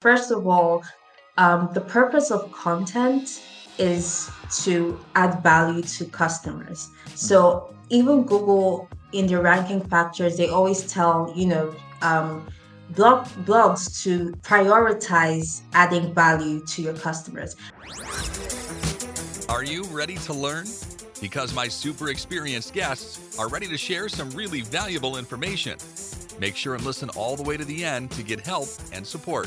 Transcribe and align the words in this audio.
First 0.00 0.30
of 0.30 0.46
all, 0.46 0.82
um, 1.36 1.68
the 1.74 1.82
purpose 1.82 2.30
of 2.30 2.50
content 2.52 3.42
is 3.76 4.30
to 4.64 4.98
add 5.14 5.42
value 5.42 5.82
to 5.82 6.06
customers. 6.06 6.88
So 7.14 7.74
even 7.90 8.22
Google 8.22 8.88
in 9.12 9.26
their 9.26 9.42
ranking 9.42 9.82
factors, 9.82 10.38
they 10.38 10.48
always 10.48 10.90
tell, 10.90 11.30
you 11.36 11.48
know, 11.48 11.74
um, 12.00 12.48
blog 12.96 13.26
blogs 13.44 14.02
to 14.04 14.32
prioritize 14.40 15.60
adding 15.74 16.14
value 16.14 16.64
to 16.64 16.80
your 16.80 16.94
customers. 16.94 17.54
Are 19.50 19.64
you 19.64 19.82
ready 19.92 20.16
to 20.16 20.32
learn? 20.32 20.66
Because 21.20 21.52
my 21.52 21.68
super 21.68 22.08
experienced 22.08 22.72
guests 22.72 23.38
are 23.38 23.48
ready 23.48 23.68
to 23.68 23.76
share 23.76 24.08
some 24.08 24.30
really 24.30 24.62
valuable 24.62 25.18
information. 25.18 25.76
Make 26.38 26.56
sure 26.56 26.74
and 26.74 26.84
listen 26.84 27.10
all 27.10 27.36
the 27.36 27.42
way 27.42 27.58
to 27.58 27.66
the 27.66 27.84
end 27.84 28.10
to 28.12 28.22
get 28.22 28.40
help 28.40 28.68
and 28.94 29.06
support. 29.06 29.46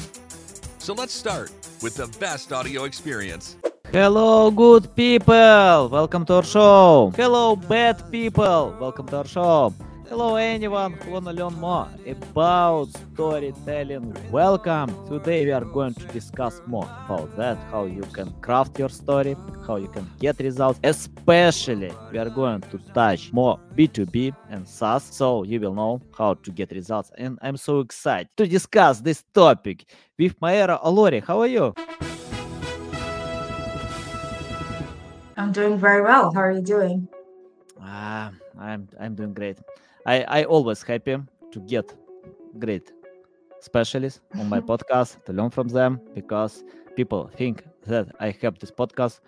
So 0.84 0.93
let's 0.93 1.13
start 1.13 1.50
with 1.81 1.95
the 1.95 2.07
best 2.20 2.52
audio 2.52 2.84
experience. 2.84 3.55
Hello, 3.94 4.52
good 4.52 4.94
people! 4.98 5.88
Welcome 5.88 6.26
to 6.26 6.34
our 6.34 6.44
show. 6.44 7.13
Hello, 7.16 7.55
bad 7.55 8.03
people! 8.12 8.76
Welcome 8.81 9.07
to 9.07 9.20
our 9.20 9.26
show. 9.26 9.73
Hello, 10.13 10.35
anyone 10.35 10.94
who 10.94 11.09
wanna 11.09 11.34
learn 11.34 11.55
more 11.55 11.90
about 12.05 12.90
storytelling. 13.13 14.16
Welcome. 14.30 14.90
Today 15.08 15.44
we 15.44 15.52
are 15.52 15.66
going 15.66 15.95
to 15.95 16.05
discuss 16.09 16.62
more 16.67 16.88
about 17.05 17.35
that, 17.35 17.58
how 17.71 17.85
you 17.85 18.04
can 18.13 18.30
craft 18.40 18.77
your 18.77 18.90
story, 18.90 19.35
how 19.66 19.77
you 19.77 19.88
can 19.88 20.07
get 20.20 20.40
results. 20.40 20.80
Especially, 20.84 21.91
we 22.12 22.20
are 22.20 22.30
going 22.30 22.62
to 22.62 22.77
touch 22.94 23.34
more 23.34 23.59
B2B 23.76 24.35
and 24.52 24.68
SaaS, 24.68 25.04
so 25.04 25.41
you 25.45 25.59
will 25.59 25.73
know 25.73 25.99
how 26.16 26.35
to 26.35 26.52
get 26.52 26.70
results. 26.70 27.12
And 27.18 27.40
I'm 27.41 27.57
so 27.57 27.80
excited 27.80 28.30
to 28.38 28.45
discuss 28.45 29.02
this 29.02 29.23
topic 29.34 29.85
with 30.20 30.40
Maero 30.40 30.80
Olori. 30.84 31.23
How 31.23 31.41
are 31.41 31.48
you? 31.48 31.73
I'm 35.37 35.52
doing 35.52 35.80
very 35.80 36.04
well. 36.04 36.32
How 36.35 36.41
are 36.41 36.52
you 36.52 36.62
doing? 36.62 37.07
Ah, 37.82 38.32
I'm 38.60 38.88
I'm 38.99 39.16
doing 39.16 39.34
great. 39.34 39.57
I 40.05 40.24
I 40.24 40.43
always 40.46 40.84
happy 40.84 41.18
to 41.52 41.60
get 41.62 41.93
great 42.60 42.91
specialists 43.60 44.21
on 44.40 44.49
my 44.49 44.60
podcast 44.71 45.24
to 45.26 45.34
learn 45.34 45.49
from 45.49 45.68
them 45.68 45.99
because 46.13 46.63
people 46.96 47.30
think 47.35 47.63
that 47.88 48.07
I 48.20 48.35
have 48.41 48.60
this 48.60 48.71
podcast 48.71 49.20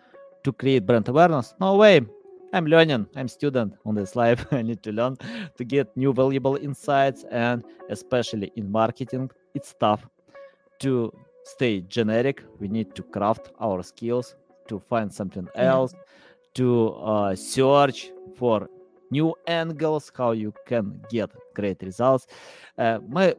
to 0.43 0.51
create 0.53 0.85
brand 0.85 1.07
awareness. 1.07 1.55
No 1.59 1.75
way. 1.75 2.01
I'm 2.53 2.67
learning. 2.67 3.07
I'm 3.15 3.27
student 3.27 3.73
on 3.85 3.95
this 3.95 4.15
life. 4.15 4.45
I 4.51 4.61
need 4.61 4.81
to 4.83 4.91
learn 4.91 5.17
to 5.57 5.63
get 5.63 5.95
new 5.97 6.13
valuable 6.13 6.55
insights 6.55 7.25
and 7.31 7.63
especially 7.89 8.51
in 8.55 8.71
marketing, 8.71 9.29
it's 9.53 9.73
tough 9.79 10.07
to 10.79 11.11
stay 11.43 11.81
generic. 11.81 12.43
We 12.59 12.67
need 12.67 12.95
to 12.95 13.03
craft 13.03 13.51
our 13.59 13.83
skills 13.83 14.35
to 14.67 14.79
find 14.79 15.11
something 15.11 15.47
else, 15.55 15.93
to 16.55 16.89
uh, 16.93 17.35
search 17.35 18.11
for 18.35 18.69
new 19.11 19.35
angles, 19.47 20.11
how 20.15 20.31
you 20.31 20.53
can 20.65 20.99
get 21.09 21.29
great 21.53 21.81
results. 21.81 22.27
Uh, 22.77 22.99
my, 23.07 23.33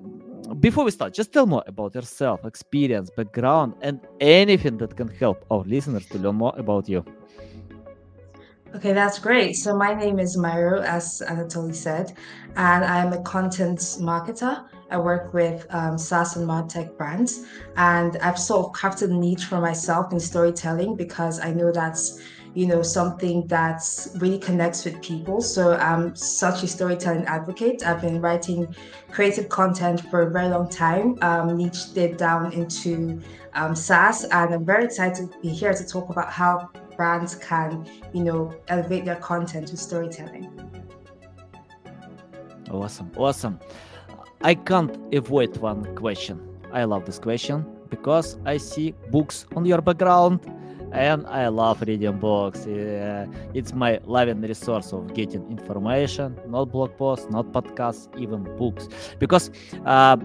before 0.60 0.84
we 0.84 0.90
start, 0.90 1.12
just 1.12 1.32
tell 1.32 1.46
more 1.46 1.64
about 1.66 1.94
yourself, 1.94 2.44
experience, 2.44 3.10
background, 3.10 3.74
and 3.82 4.00
anything 4.20 4.78
that 4.78 4.96
can 4.96 5.08
help 5.08 5.44
our 5.50 5.64
listeners 5.64 6.06
to 6.06 6.18
learn 6.18 6.36
more 6.36 6.54
about 6.56 6.88
you. 6.88 7.04
Okay, 8.74 8.92
that's 8.92 9.18
great. 9.18 9.54
So 9.54 9.74
my 9.76 9.94
name 9.94 10.18
is 10.18 10.36
Maero, 10.36 10.82
as 10.82 11.22
Anatoly 11.26 11.74
said, 11.74 12.12
and 12.56 12.84
I'm 12.84 13.12
a 13.12 13.22
content 13.22 13.78
marketer. 14.00 14.66
I 14.90 14.98
work 14.98 15.32
with 15.32 15.66
um, 15.70 15.96
SaaS 15.96 16.36
and 16.36 16.46
MarTech 16.46 16.96
brands, 16.98 17.46
and 17.76 18.18
I've 18.18 18.38
sort 18.38 18.66
of 18.66 18.72
crafted 18.72 19.10
a 19.10 19.14
niche 19.14 19.46
for 19.46 19.60
myself 19.60 20.12
in 20.12 20.20
storytelling 20.20 20.94
because 20.94 21.40
I 21.40 21.52
know 21.52 21.72
that's 21.72 22.20
you 22.56 22.66
know 22.66 22.80
something 22.80 23.46
that 23.48 23.82
really 24.16 24.38
connects 24.38 24.86
with 24.86 25.02
people. 25.02 25.42
So 25.42 25.76
I'm 25.76 26.16
such 26.16 26.62
a 26.62 26.66
storytelling 26.66 27.26
advocate. 27.26 27.86
I've 27.86 28.00
been 28.00 28.18
writing 28.22 28.74
creative 29.10 29.50
content 29.50 30.00
for 30.10 30.22
a 30.22 30.30
very 30.30 30.48
long 30.48 30.66
time, 30.70 31.18
um, 31.20 31.54
niched 31.58 31.94
it 31.98 32.16
down 32.16 32.54
into 32.54 33.20
um, 33.52 33.76
SaaS, 33.76 34.24
and 34.24 34.54
I'm 34.54 34.64
very 34.64 34.86
excited 34.86 35.30
to 35.30 35.38
be 35.40 35.50
here 35.50 35.74
to 35.74 35.86
talk 35.86 36.08
about 36.08 36.32
how 36.32 36.70
brands 36.96 37.34
can, 37.34 37.86
you 38.14 38.24
know, 38.24 38.54
elevate 38.68 39.04
their 39.04 39.16
content 39.16 39.70
with 39.70 39.78
storytelling. 39.78 40.48
Awesome, 42.70 43.12
awesome. 43.18 43.60
I 44.40 44.54
can't 44.54 44.96
avoid 45.14 45.58
one 45.58 45.94
question. 45.94 46.40
I 46.72 46.84
love 46.84 47.04
this 47.04 47.18
question 47.18 47.66
because 47.90 48.38
I 48.46 48.56
see 48.56 48.94
books 49.10 49.44
on 49.54 49.66
your 49.66 49.82
background 49.82 50.40
and 50.96 51.26
I 51.26 51.48
love 51.48 51.82
reading 51.82 52.18
books. 52.18 52.66
Uh, 52.66 53.26
it's 53.52 53.74
my 53.74 54.00
loving 54.06 54.40
resource 54.40 54.92
of 54.94 55.12
getting 55.12 55.46
information, 55.50 56.38
not 56.48 56.72
blog 56.72 56.96
posts, 56.96 57.26
not 57.30 57.52
podcasts, 57.52 58.08
even 58.18 58.44
books. 58.56 58.88
Because 59.18 59.50
uh, 59.84 60.16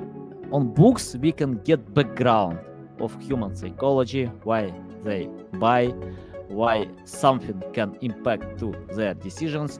on 0.52 0.74
books 0.74 1.16
we 1.18 1.34
can 1.34 1.58
get 1.64 1.94
background 1.94 2.58
of 3.02 3.20
human 3.22 3.54
psychology, 3.54 4.26
why 4.44 4.74
they 5.04 5.28
buy, 5.60 5.88
why 6.48 6.88
something 7.04 7.62
can 7.74 7.98
impact 8.02 8.58
to 8.60 8.74
their 8.96 9.14
decisions. 9.14 9.78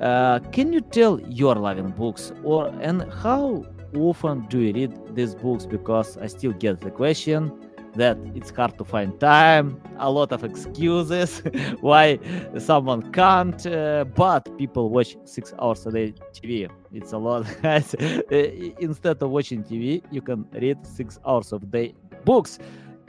Uh, 0.00 0.40
can 0.50 0.72
you 0.72 0.80
tell 0.80 1.20
your 1.28 1.54
loving 1.54 1.90
books 1.90 2.32
or 2.42 2.68
and 2.80 3.02
how 3.12 3.64
often 3.94 4.46
do 4.48 4.60
you 4.60 4.72
read 4.72 5.14
these 5.14 5.36
books? 5.36 5.64
Because 5.64 6.16
I 6.18 6.26
still 6.26 6.52
get 6.52 6.80
the 6.80 6.90
question 6.90 7.67
that 7.98 8.16
it's 8.34 8.50
hard 8.50 8.76
to 8.78 8.84
find 8.84 9.18
time, 9.20 9.80
a 9.98 10.10
lot 10.10 10.32
of 10.32 10.42
excuses 10.44 11.42
why 11.80 12.18
someone 12.58 13.12
can't, 13.12 13.66
uh, 13.66 14.04
but 14.16 14.42
people 14.58 14.88
watch 14.90 15.16
six 15.24 15.52
hours 15.60 15.86
a 15.86 15.90
day 15.90 16.14
TV. 16.32 16.68
It's 16.92 17.12
a 17.12 17.18
lot. 17.18 17.44
Instead 18.80 19.22
of 19.22 19.30
watching 19.30 19.62
TV, 19.62 20.02
you 20.10 20.22
can 20.22 20.46
read 20.52 20.78
six 20.86 21.18
hours 21.26 21.52
of 21.52 21.70
day 21.70 21.94
books. 22.24 22.58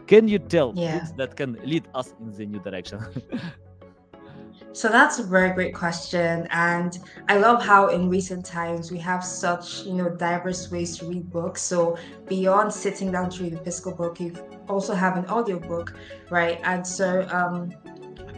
Can 0.07 0.27
you 0.27 0.39
tell 0.39 0.73
Yeah. 0.75 0.97
books 0.99 1.11
that 1.17 1.35
can 1.35 1.53
lead 1.63 1.87
us 1.93 2.13
in 2.19 2.31
the 2.31 2.45
new 2.45 2.59
direction? 2.59 2.99
So 4.71 4.87
that's 4.87 5.19
a 5.19 5.23
very 5.23 5.49
great 5.53 5.73
question, 5.73 6.47
and 6.51 6.97
I 7.27 7.37
love 7.37 7.61
how 7.63 7.87
in 7.87 8.07
recent 8.07 8.45
times 8.45 8.91
we 8.91 8.99
have 8.99 9.25
such 9.25 9.83
you 9.83 9.93
know 9.93 10.09
diverse 10.09 10.69
ways 10.69 10.97
to 10.99 11.05
read 11.05 11.29
books. 11.31 11.61
So 11.61 11.97
beyond 12.27 12.71
sitting 12.71 13.11
down 13.11 13.31
to 13.31 13.43
read 13.43 13.53
a 13.53 13.63
physical 13.63 13.91
book, 13.93 14.19
you 14.19 14.33
also 14.67 14.93
have 14.93 15.17
an 15.17 15.25
audiobook, 15.25 15.95
right? 16.29 16.59
And 16.63 16.85
so 16.85 17.27
um, 17.31 17.73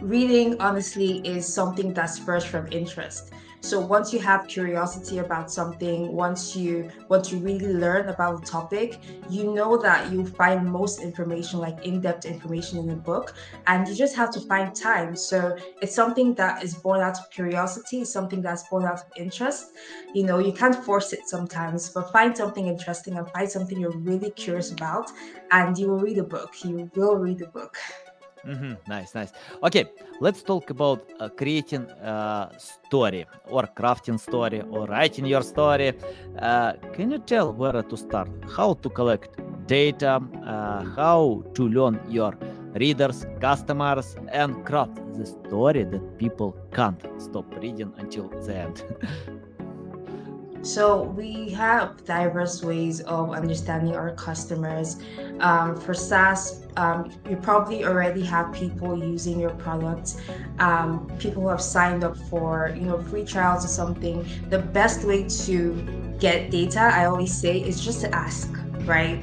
reading 0.00 0.58
honestly 0.60 1.18
is 1.18 1.46
something 1.46 1.92
that 1.94 2.06
spurs 2.06 2.44
from 2.44 2.66
interest. 2.72 3.32
So 3.64 3.80
once 3.80 4.12
you 4.12 4.18
have 4.20 4.48
curiosity 4.48 5.18
about 5.18 5.50
something, 5.50 6.12
once 6.12 6.56
you 6.56 6.90
want 7.08 7.24
to 7.26 7.36
really 7.38 7.72
learn 7.72 8.08
about 8.08 8.40
the 8.40 8.50
topic, 8.50 9.00
you 9.28 9.54
know 9.54 9.76
that 9.78 10.10
you 10.10 10.26
find 10.26 10.68
most 10.68 11.00
information, 11.00 11.60
like 11.60 11.78
in-depth 11.84 12.24
information 12.24 12.78
in 12.80 12.90
a 12.90 12.96
book, 12.96 13.34
and 13.68 13.86
you 13.86 13.94
just 13.94 14.16
have 14.16 14.32
to 14.32 14.40
find 14.40 14.74
time. 14.74 15.14
So 15.14 15.56
it's 15.80 15.94
something 15.94 16.34
that 16.34 16.64
is 16.64 16.74
born 16.74 17.00
out 17.02 17.18
of 17.20 17.30
curiosity, 17.30 18.04
something 18.04 18.42
that's 18.42 18.64
born 18.64 18.84
out 18.84 18.94
of 18.94 19.12
interest. 19.14 19.70
You 20.12 20.24
know, 20.24 20.38
you 20.38 20.52
can't 20.52 20.74
force 20.84 21.12
it 21.12 21.28
sometimes, 21.28 21.88
but 21.90 22.10
find 22.12 22.36
something 22.36 22.66
interesting 22.66 23.16
and 23.16 23.30
find 23.30 23.48
something 23.50 23.78
you're 23.78 23.92
really 23.92 24.32
curious 24.32 24.72
about, 24.72 25.08
and 25.52 25.78
you 25.78 25.88
will 25.88 26.00
read 26.00 26.18
a 26.18 26.24
book. 26.24 26.52
You 26.64 26.90
will 26.94 27.16
read 27.16 27.40
a 27.42 27.46
book. 27.46 27.76
Hmm 28.44 28.74
Nice, 28.88 29.14
nice. 29.14 29.32
Okay, 29.62 29.84
let's 30.20 30.42
talk 30.42 30.70
about 30.70 31.00
uh, 31.20 31.28
creating 31.28 31.88
uh, 32.02 32.50
story 32.58 33.24
or 33.48 33.62
crafting 33.76 34.18
story 34.18 34.62
or 34.70 34.86
writing 34.86 35.26
your 35.26 35.42
story. 35.42 35.92
Uh, 36.38 36.72
can 36.92 37.10
you 37.12 37.18
tell 37.18 37.52
where 37.52 37.82
to 37.82 37.96
start? 37.96 38.28
How 38.56 38.74
to 38.74 38.88
collect 38.90 39.36
data? 39.66 40.20
Uh, 40.44 40.82
how 40.96 41.44
to 41.54 41.68
learn 41.68 42.00
your 42.08 42.36
readers, 42.74 43.24
customers, 43.40 44.16
and 44.32 44.64
craft 44.64 44.96
the 45.16 45.26
story 45.26 45.84
that 45.84 46.18
people 46.18 46.56
can't 46.72 47.00
stop 47.18 47.46
reading 47.62 47.92
until 47.98 48.28
the 48.28 48.56
end? 48.56 48.84
So 50.62 51.02
we 51.02 51.50
have 51.50 52.04
diverse 52.04 52.62
ways 52.62 53.00
of 53.00 53.30
understanding 53.30 53.96
our 53.96 54.12
customers. 54.12 54.96
Um, 55.40 55.76
for 55.80 55.92
SaaS, 55.92 56.62
um, 56.76 57.10
you 57.28 57.36
probably 57.36 57.84
already 57.84 58.22
have 58.22 58.52
people 58.52 58.96
using 58.96 59.40
your 59.40 59.50
product, 59.50 60.16
um, 60.60 61.10
people 61.18 61.42
who 61.42 61.48
have 61.48 61.60
signed 61.60 62.04
up 62.04 62.16
for 62.16 62.72
you 62.76 62.82
know 62.82 63.02
free 63.02 63.24
trials 63.24 63.64
or 63.64 63.68
something. 63.68 64.24
The 64.50 64.60
best 64.60 65.04
way 65.04 65.24
to 65.46 66.16
get 66.20 66.52
data, 66.52 66.80
I 66.80 67.06
always 67.06 67.36
say, 67.36 67.58
is 67.58 67.84
just 67.84 68.00
to 68.02 68.14
ask, 68.14 68.48
right? 68.84 69.22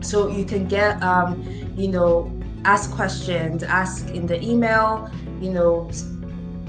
So 0.00 0.28
you 0.28 0.44
can 0.44 0.68
get 0.68 1.02
um, 1.02 1.42
you 1.76 1.88
know 1.88 2.32
ask 2.64 2.92
questions, 2.92 3.64
ask 3.64 4.08
in 4.10 4.26
the 4.26 4.40
email, 4.40 5.10
you 5.40 5.50
know, 5.50 5.90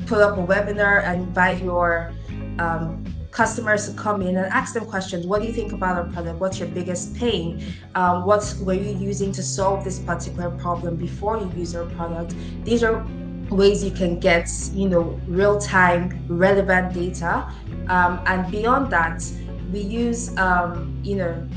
put 0.07 0.19
up 0.19 0.39
a 0.39 0.41
webinar 0.41 1.03
and 1.03 1.21
invite 1.21 1.61
your 1.63 2.11
um, 2.57 2.98
customers 3.31 3.87
to 3.87 3.93
come 3.95 4.21
in 4.21 4.37
and 4.37 4.45
ask 4.47 4.73
them 4.73 4.85
questions. 4.85 5.25
What 5.25 5.41
do 5.41 5.47
you 5.47 5.53
think 5.53 5.71
about 5.71 5.97
our 5.97 6.11
product? 6.11 6.39
What's 6.39 6.59
your 6.59 6.67
biggest 6.69 7.15
pain? 7.15 7.63
Um, 7.95 8.25
what 8.25 8.55
were 8.61 8.73
you 8.73 8.97
using 8.97 9.31
to 9.33 9.43
solve 9.43 9.83
this 9.83 9.99
particular 9.99 10.49
problem 10.51 10.95
before 10.95 11.37
you 11.37 11.51
use 11.55 11.75
our 11.75 11.85
product? 11.85 12.35
These 12.63 12.83
are 12.83 13.05
ways 13.49 13.83
you 13.83 13.91
can 13.91 14.19
get, 14.19 14.49
you 14.73 14.89
know, 14.89 15.19
real-time 15.27 16.23
relevant 16.27 16.93
data. 16.93 17.51
Um, 17.87 18.21
and 18.25 18.51
beyond 18.51 18.91
that, 18.91 19.23
we 19.71 19.79
use, 19.79 20.35
um, 20.37 20.99
you 21.03 21.15
know, 21.15 21.47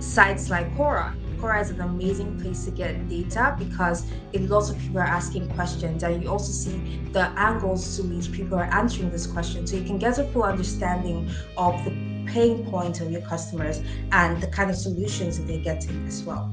sites 0.00 0.50
like 0.50 0.72
Quora 0.76 1.14
Quora 1.44 1.60
is 1.60 1.68
an 1.68 1.82
amazing 1.82 2.40
place 2.40 2.64
to 2.64 2.70
get 2.70 3.06
data 3.06 3.54
because 3.58 4.06
a 4.32 4.38
lot 4.38 4.70
of 4.70 4.78
people 4.78 4.98
are 4.98 5.12
asking 5.20 5.46
questions 5.50 6.02
and 6.02 6.22
you 6.22 6.30
also 6.30 6.50
see 6.50 6.98
the 7.12 7.26
angles 7.36 7.96
to 7.96 8.02
which 8.02 8.32
people 8.32 8.56
are 8.56 8.70
answering 8.72 9.10
this 9.10 9.26
question. 9.26 9.66
So 9.66 9.76
you 9.76 9.84
can 9.84 9.98
get 9.98 10.18
a 10.18 10.24
full 10.28 10.44
understanding 10.44 11.30
of 11.58 11.74
the 11.84 11.90
pain 12.32 12.64
point 12.64 13.02
of 13.02 13.10
your 13.10 13.20
customers 13.20 13.82
and 14.10 14.42
the 14.42 14.46
kind 14.46 14.70
of 14.70 14.76
solutions 14.76 15.36
that 15.36 15.46
they're 15.46 15.58
getting 15.58 16.06
as 16.06 16.22
well. 16.22 16.50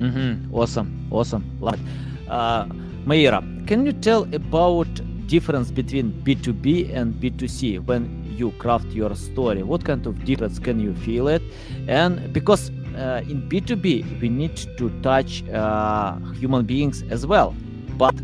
Mm-hmm. 0.00 0.54
Awesome, 0.54 1.08
awesome. 1.10 1.44
Love 1.58 1.80
it. 1.80 2.30
Uh, 2.30 2.66
Maero, 3.06 3.40
can 3.66 3.86
you 3.86 3.92
tell 3.94 4.22
about 4.34 4.88
difference 5.28 5.70
between 5.70 6.12
B2B 6.24 6.94
and 6.94 7.14
B2C 7.14 7.86
when 7.86 8.20
you 8.36 8.50
craft 8.58 8.88
your 8.88 9.14
story? 9.14 9.62
What 9.62 9.82
kind 9.84 10.06
of 10.06 10.24
difference 10.26 10.58
can 10.58 10.78
you 10.78 10.94
feel 10.94 11.26
it? 11.28 11.42
And 11.88 12.32
because 12.34 12.70
uh, 12.96 13.22
in 13.28 13.48
B2B, 13.48 14.20
we 14.20 14.28
need 14.28 14.56
to 14.78 14.90
touch 15.02 15.48
uh, 15.48 16.16
human 16.34 16.64
beings 16.64 17.02
as 17.10 17.26
well, 17.26 17.54
but 17.96 18.14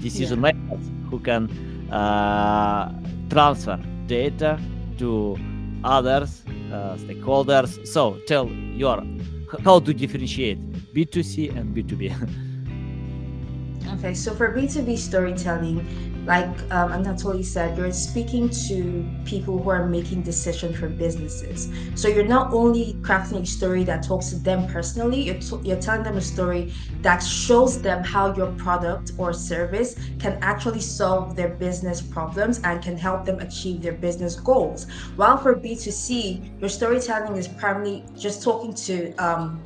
decision 0.00 0.42
yeah. 0.42 0.52
makers 0.52 0.84
who 1.10 1.18
can 1.18 1.48
uh, 1.90 2.92
transfer 3.30 3.78
data 4.06 4.58
to 4.98 5.38
others, 5.84 6.42
uh, 6.72 6.96
stakeholders. 6.96 7.86
So 7.86 8.18
tell 8.26 8.48
your 8.48 9.02
how 9.64 9.80
to 9.80 9.92
differentiate 9.92 10.58
B2C 10.94 11.54
and 11.56 11.74
B2B. 11.76 12.12
okay, 13.98 14.14
so 14.14 14.34
for 14.34 14.54
B2B 14.54 14.96
storytelling, 14.96 15.86
like 16.24 16.46
um, 16.70 16.92
Anatoly 16.92 17.44
said, 17.44 17.76
you're 17.76 17.92
speaking 17.92 18.48
to 18.68 19.04
people 19.24 19.58
who 19.58 19.70
are 19.70 19.86
making 19.86 20.22
decisions 20.22 20.78
for 20.78 20.88
businesses. 20.88 21.68
So 21.94 22.08
you're 22.08 22.26
not 22.26 22.52
only 22.52 22.94
crafting 23.00 23.42
a 23.42 23.46
story 23.46 23.82
that 23.84 24.04
talks 24.04 24.30
to 24.30 24.36
them 24.36 24.68
personally, 24.68 25.22
you're, 25.22 25.40
t- 25.40 25.58
you're 25.64 25.80
telling 25.80 26.04
them 26.04 26.16
a 26.16 26.20
story 26.20 26.72
that 27.00 27.18
shows 27.18 27.82
them 27.82 28.04
how 28.04 28.34
your 28.34 28.52
product 28.52 29.12
or 29.18 29.32
service 29.32 29.96
can 30.20 30.38
actually 30.42 30.80
solve 30.80 31.34
their 31.34 31.48
business 31.48 32.00
problems 32.00 32.60
and 32.62 32.82
can 32.82 32.96
help 32.96 33.24
them 33.24 33.40
achieve 33.40 33.82
their 33.82 33.92
business 33.94 34.36
goals. 34.36 34.86
While 35.16 35.38
for 35.38 35.56
B2C, 35.56 36.60
your 36.60 36.68
storytelling 36.68 37.36
is 37.36 37.48
primarily 37.48 38.04
just 38.16 38.42
talking 38.42 38.74
to 38.74 39.12
um, 39.16 39.60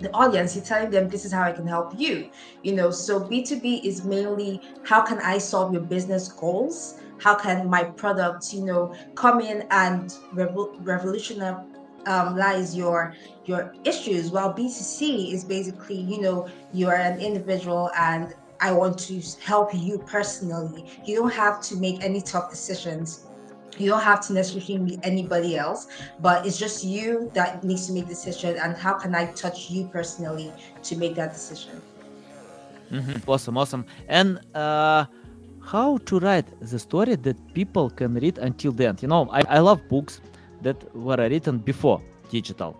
the 0.00 0.12
audience 0.12 0.54
you're 0.54 0.64
telling 0.64 0.90
them 0.90 1.08
this 1.08 1.24
is 1.24 1.32
how 1.32 1.42
i 1.42 1.52
can 1.52 1.66
help 1.66 1.98
you 1.98 2.30
you 2.62 2.72
know? 2.72 2.90
So 2.90 3.20
b2b 3.20 3.84
is 3.84 4.04
mainly 4.04 4.60
how 4.82 5.00
can 5.02 5.18
i 5.20 5.38
solve 5.38 5.72
your 5.72 5.82
business 5.82 6.28
goals? 6.28 6.98
How 7.18 7.34
can 7.34 7.70
my 7.70 7.84
product 7.84 8.52
you 8.52 8.64
know 8.64 8.94
come 9.14 9.40
in 9.40 9.66
and 9.70 10.10
revo- 10.34 10.74
revolutionize 10.80 11.64
um, 12.06 12.36
lies 12.36 12.76
your 12.76 13.14
your 13.44 13.74
issues? 13.84 14.30
While 14.30 14.52
b2c 14.52 15.32
is 15.32 15.44
basically 15.44 15.96
you 16.00 16.20
know 16.20 16.48
you're 16.72 16.96
an 16.96 17.20
individual 17.20 17.90
and 17.98 18.34
i 18.60 18.72
want 18.72 18.98
to 18.98 19.22
help 19.40 19.74
you 19.74 19.98
personally. 19.98 20.84
You 21.04 21.16
don't 21.16 21.32
have 21.32 21.60
to 21.62 21.76
make 21.76 22.02
any 22.02 22.20
tough 22.20 22.50
decisions 22.50 23.26
you 23.78 23.88
don't 23.88 24.02
have 24.02 24.20
to 24.26 24.32
necessarily 24.32 24.78
meet 24.78 25.00
anybody 25.02 25.56
else 25.56 25.88
but 26.20 26.46
it's 26.46 26.58
just 26.58 26.84
you 26.84 27.30
that 27.34 27.62
needs 27.64 27.86
to 27.86 27.92
make 27.92 28.04
the 28.04 28.14
decision 28.14 28.56
and 28.62 28.76
how 28.76 28.94
can 28.94 29.14
i 29.14 29.26
touch 29.32 29.70
you 29.70 29.86
personally 29.88 30.52
to 30.82 30.96
make 30.96 31.14
that 31.14 31.32
decision? 31.32 31.80
Mm-hmm. 32.90 33.30
awesome 33.30 33.56
awesome. 33.58 33.84
And 34.08 34.40
uh 34.54 35.06
how 35.60 35.98
to 35.98 36.20
write 36.20 36.46
the 36.60 36.78
story 36.78 37.16
that 37.16 37.36
people 37.52 37.90
can 37.90 38.14
read 38.14 38.38
until 38.38 38.70
the 38.70 38.86
end? 38.86 39.02
You 39.02 39.08
know 39.08 39.28
i, 39.32 39.42
I 39.48 39.58
love 39.58 39.88
books 39.88 40.20
that 40.62 40.78
were 40.94 41.16
written 41.16 41.58
before 41.58 42.00
digital. 42.30 42.76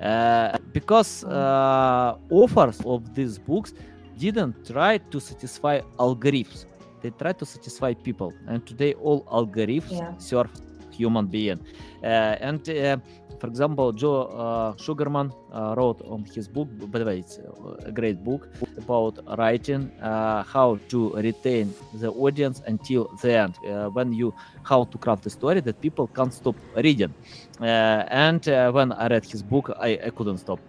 Uh, 0.00 0.58
because 0.72 1.22
uh, 1.24 2.16
authors 2.30 2.80
of 2.84 3.14
these 3.14 3.38
books 3.38 3.72
didn't 4.18 4.66
try 4.66 4.98
to 4.98 5.20
satisfy 5.20 5.80
algorithms 5.98 6.66
they 7.02 7.10
try 7.10 7.32
to 7.32 7.44
satisfy 7.44 7.92
people 7.94 8.32
and 8.48 8.64
today 8.66 8.94
all 8.94 9.24
algorithms 9.24 9.92
yeah. 9.92 10.16
serve 10.18 10.50
human 10.92 11.26
being. 11.26 11.58
Uh, 12.02 12.36
and 12.40 12.68
uh, 12.68 12.96
for 13.38 13.46
example 13.46 13.92
joe 13.92 14.22
uh, 14.22 14.76
sugarman 14.76 15.32
uh, 15.52 15.74
wrote 15.76 16.00
on 16.02 16.24
his 16.34 16.48
book 16.48 16.68
by 16.90 16.98
the 16.98 17.04
way 17.04 17.18
it's 17.18 17.38
a 17.86 17.92
great 17.92 18.22
book 18.24 18.48
about 18.76 19.18
writing 19.38 19.90
uh, 20.00 20.42
how 20.42 20.78
to 20.88 21.12
retain 21.14 21.72
the 21.94 22.10
audience 22.10 22.60
until 22.66 23.04
the 23.22 23.32
end 23.32 23.54
uh, 23.68 23.88
when 23.90 24.12
you 24.12 24.34
how 24.64 24.84
to 24.84 24.98
craft 24.98 25.26
a 25.26 25.30
story 25.30 25.60
that 25.60 25.80
people 25.80 26.06
can't 26.08 26.34
stop 26.34 26.56
reading. 26.76 27.12
And 27.60 28.44
when 28.74 28.92
i 28.92 29.06
read 29.08 29.24
his 29.24 29.42
book 29.42 29.70
i, 29.80 29.98
I 30.06 30.10
couldn't 30.10 30.38
stop 30.38 30.60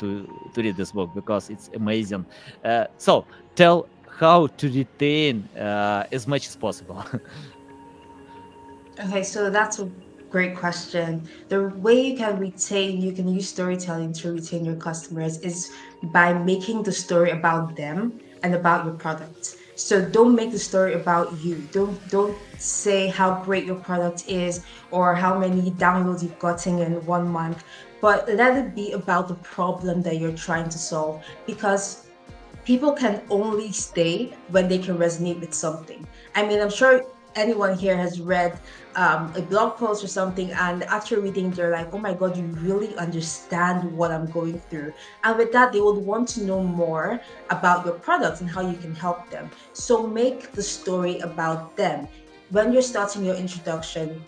to, 0.00 0.26
to 0.54 0.62
read 0.62 0.76
this 0.76 0.90
book 0.90 1.10
because 1.14 1.50
it's 1.50 1.70
amazing. 1.74 2.26
So 2.98 3.26
tell 3.54 3.88
how 4.18 4.46
to 4.46 4.68
retain 4.70 5.48
uh, 5.56 6.06
as 6.12 6.26
much 6.26 6.46
as 6.46 6.56
possible? 6.56 7.04
okay, 9.04 9.22
so 9.22 9.50
that's 9.50 9.78
a 9.78 9.90
great 10.30 10.56
question. 10.56 11.28
The 11.48 11.68
way 11.68 12.00
you 12.08 12.16
can 12.16 12.38
retain, 12.38 13.00
you 13.00 13.12
can 13.12 13.28
use 13.28 13.48
storytelling 13.48 14.12
to 14.14 14.32
retain 14.32 14.64
your 14.64 14.76
customers 14.76 15.38
is 15.40 15.70
by 16.12 16.32
making 16.32 16.82
the 16.82 16.92
story 16.92 17.30
about 17.30 17.76
them 17.76 18.20
and 18.42 18.54
about 18.54 18.84
your 18.84 18.94
product. 18.94 19.56
So 19.76 20.04
don't 20.04 20.34
make 20.34 20.52
the 20.52 20.58
story 20.58 20.94
about 20.94 21.36
you. 21.40 21.56
Don't 21.72 21.98
don't 22.08 22.36
say 22.58 23.08
how 23.08 23.42
great 23.42 23.64
your 23.64 23.76
product 23.76 24.28
is 24.28 24.64
or 24.92 25.14
how 25.16 25.36
many 25.36 25.72
downloads 25.72 26.22
you've 26.22 26.38
gotten 26.38 26.78
in 26.78 27.04
one 27.06 27.28
month, 27.28 27.64
but 28.00 28.28
let 28.28 28.56
it 28.56 28.74
be 28.74 28.92
about 28.92 29.26
the 29.26 29.34
problem 29.34 30.02
that 30.02 30.18
you're 30.18 30.36
trying 30.36 30.68
to 30.68 30.78
solve 30.78 31.24
because 31.46 32.03
people 32.64 32.92
can 32.92 33.22
only 33.30 33.72
stay 33.72 34.34
when 34.48 34.68
they 34.68 34.78
can 34.78 34.96
resonate 34.96 35.40
with 35.40 35.52
something. 35.52 36.06
I 36.34 36.46
mean, 36.46 36.60
I'm 36.60 36.70
sure 36.70 37.04
anyone 37.36 37.76
here 37.76 37.96
has 37.96 38.20
read 38.20 38.58
um, 38.96 39.32
a 39.36 39.42
blog 39.42 39.76
post 39.76 40.04
or 40.04 40.08
something, 40.08 40.52
and 40.52 40.84
after 40.84 41.20
reading, 41.20 41.50
they're 41.50 41.72
like, 41.72 41.92
oh 41.92 41.98
my 41.98 42.14
God, 42.14 42.36
you 42.36 42.44
really 42.44 42.96
understand 42.96 43.90
what 43.96 44.10
I'm 44.10 44.26
going 44.26 44.60
through. 44.70 44.92
And 45.24 45.36
with 45.36 45.52
that, 45.52 45.72
they 45.72 45.80
would 45.80 45.98
want 45.98 46.28
to 46.30 46.44
know 46.44 46.62
more 46.62 47.20
about 47.50 47.84
your 47.84 47.94
products 47.94 48.40
and 48.40 48.48
how 48.48 48.60
you 48.60 48.76
can 48.76 48.94
help 48.94 49.30
them. 49.30 49.50
So 49.72 50.06
make 50.06 50.52
the 50.52 50.62
story 50.62 51.18
about 51.20 51.76
them. 51.76 52.08
When 52.50 52.72
you're 52.72 52.82
starting 52.82 53.24
your 53.24 53.34
introduction, 53.34 54.22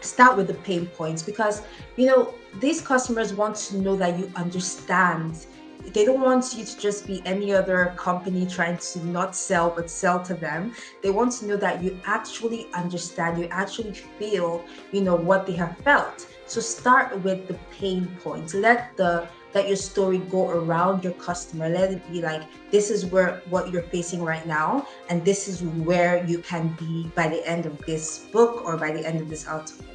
start 0.00 0.36
with 0.36 0.46
the 0.46 0.54
pain 0.54 0.86
points 0.86 1.22
because, 1.22 1.62
you 1.96 2.06
know, 2.06 2.34
these 2.58 2.80
customers 2.80 3.32
want 3.32 3.56
to 3.56 3.78
know 3.78 3.96
that 3.96 4.18
you 4.18 4.30
understand 4.34 5.46
they 5.92 6.04
don't 6.04 6.20
want 6.20 6.54
you 6.54 6.64
to 6.64 6.78
just 6.78 7.06
be 7.06 7.22
any 7.24 7.52
other 7.52 7.94
company 7.96 8.46
trying 8.46 8.78
to 8.78 9.04
not 9.06 9.34
sell 9.34 9.70
but 9.70 9.90
sell 9.90 10.22
to 10.24 10.34
them. 10.34 10.74
They 11.02 11.10
want 11.10 11.32
to 11.38 11.46
know 11.46 11.56
that 11.56 11.82
you 11.82 11.98
actually 12.04 12.68
understand 12.74 13.38
you 13.38 13.48
actually 13.50 13.92
feel 13.92 14.64
you 14.92 15.00
know 15.00 15.16
what 15.16 15.46
they 15.46 15.54
have 15.54 15.76
felt. 15.78 16.26
So 16.46 16.60
start 16.60 17.18
with 17.22 17.48
the 17.48 17.54
pain 17.70 18.06
points. 18.22 18.54
Let 18.54 18.96
the 18.96 19.28
let 19.54 19.66
your 19.66 19.76
story 19.76 20.18
go 20.18 20.50
around 20.50 21.02
your 21.02 21.14
customer. 21.14 21.68
Let 21.68 21.90
it 21.90 22.12
be 22.12 22.22
like 22.22 22.42
this 22.70 22.90
is 22.90 23.06
where 23.06 23.42
what 23.50 23.72
you're 23.72 23.88
facing 23.90 24.22
right 24.22 24.46
now 24.46 24.86
and 25.08 25.24
this 25.24 25.48
is 25.48 25.62
where 25.62 26.24
you 26.24 26.38
can 26.38 26.68
be 26.78 27.10
by 27.14 27.28
the 27.28 27.46
end 27.48 27.66
of 27.66 27.76
this 27.86 28.26
book 28.32 28.62
or 28.64 28.76
by 28.76 28.92
the 28.92 29.04
end 29.06 29.20
of 29.20 29.28
this 29.28 29.46
article. 29.46 29.86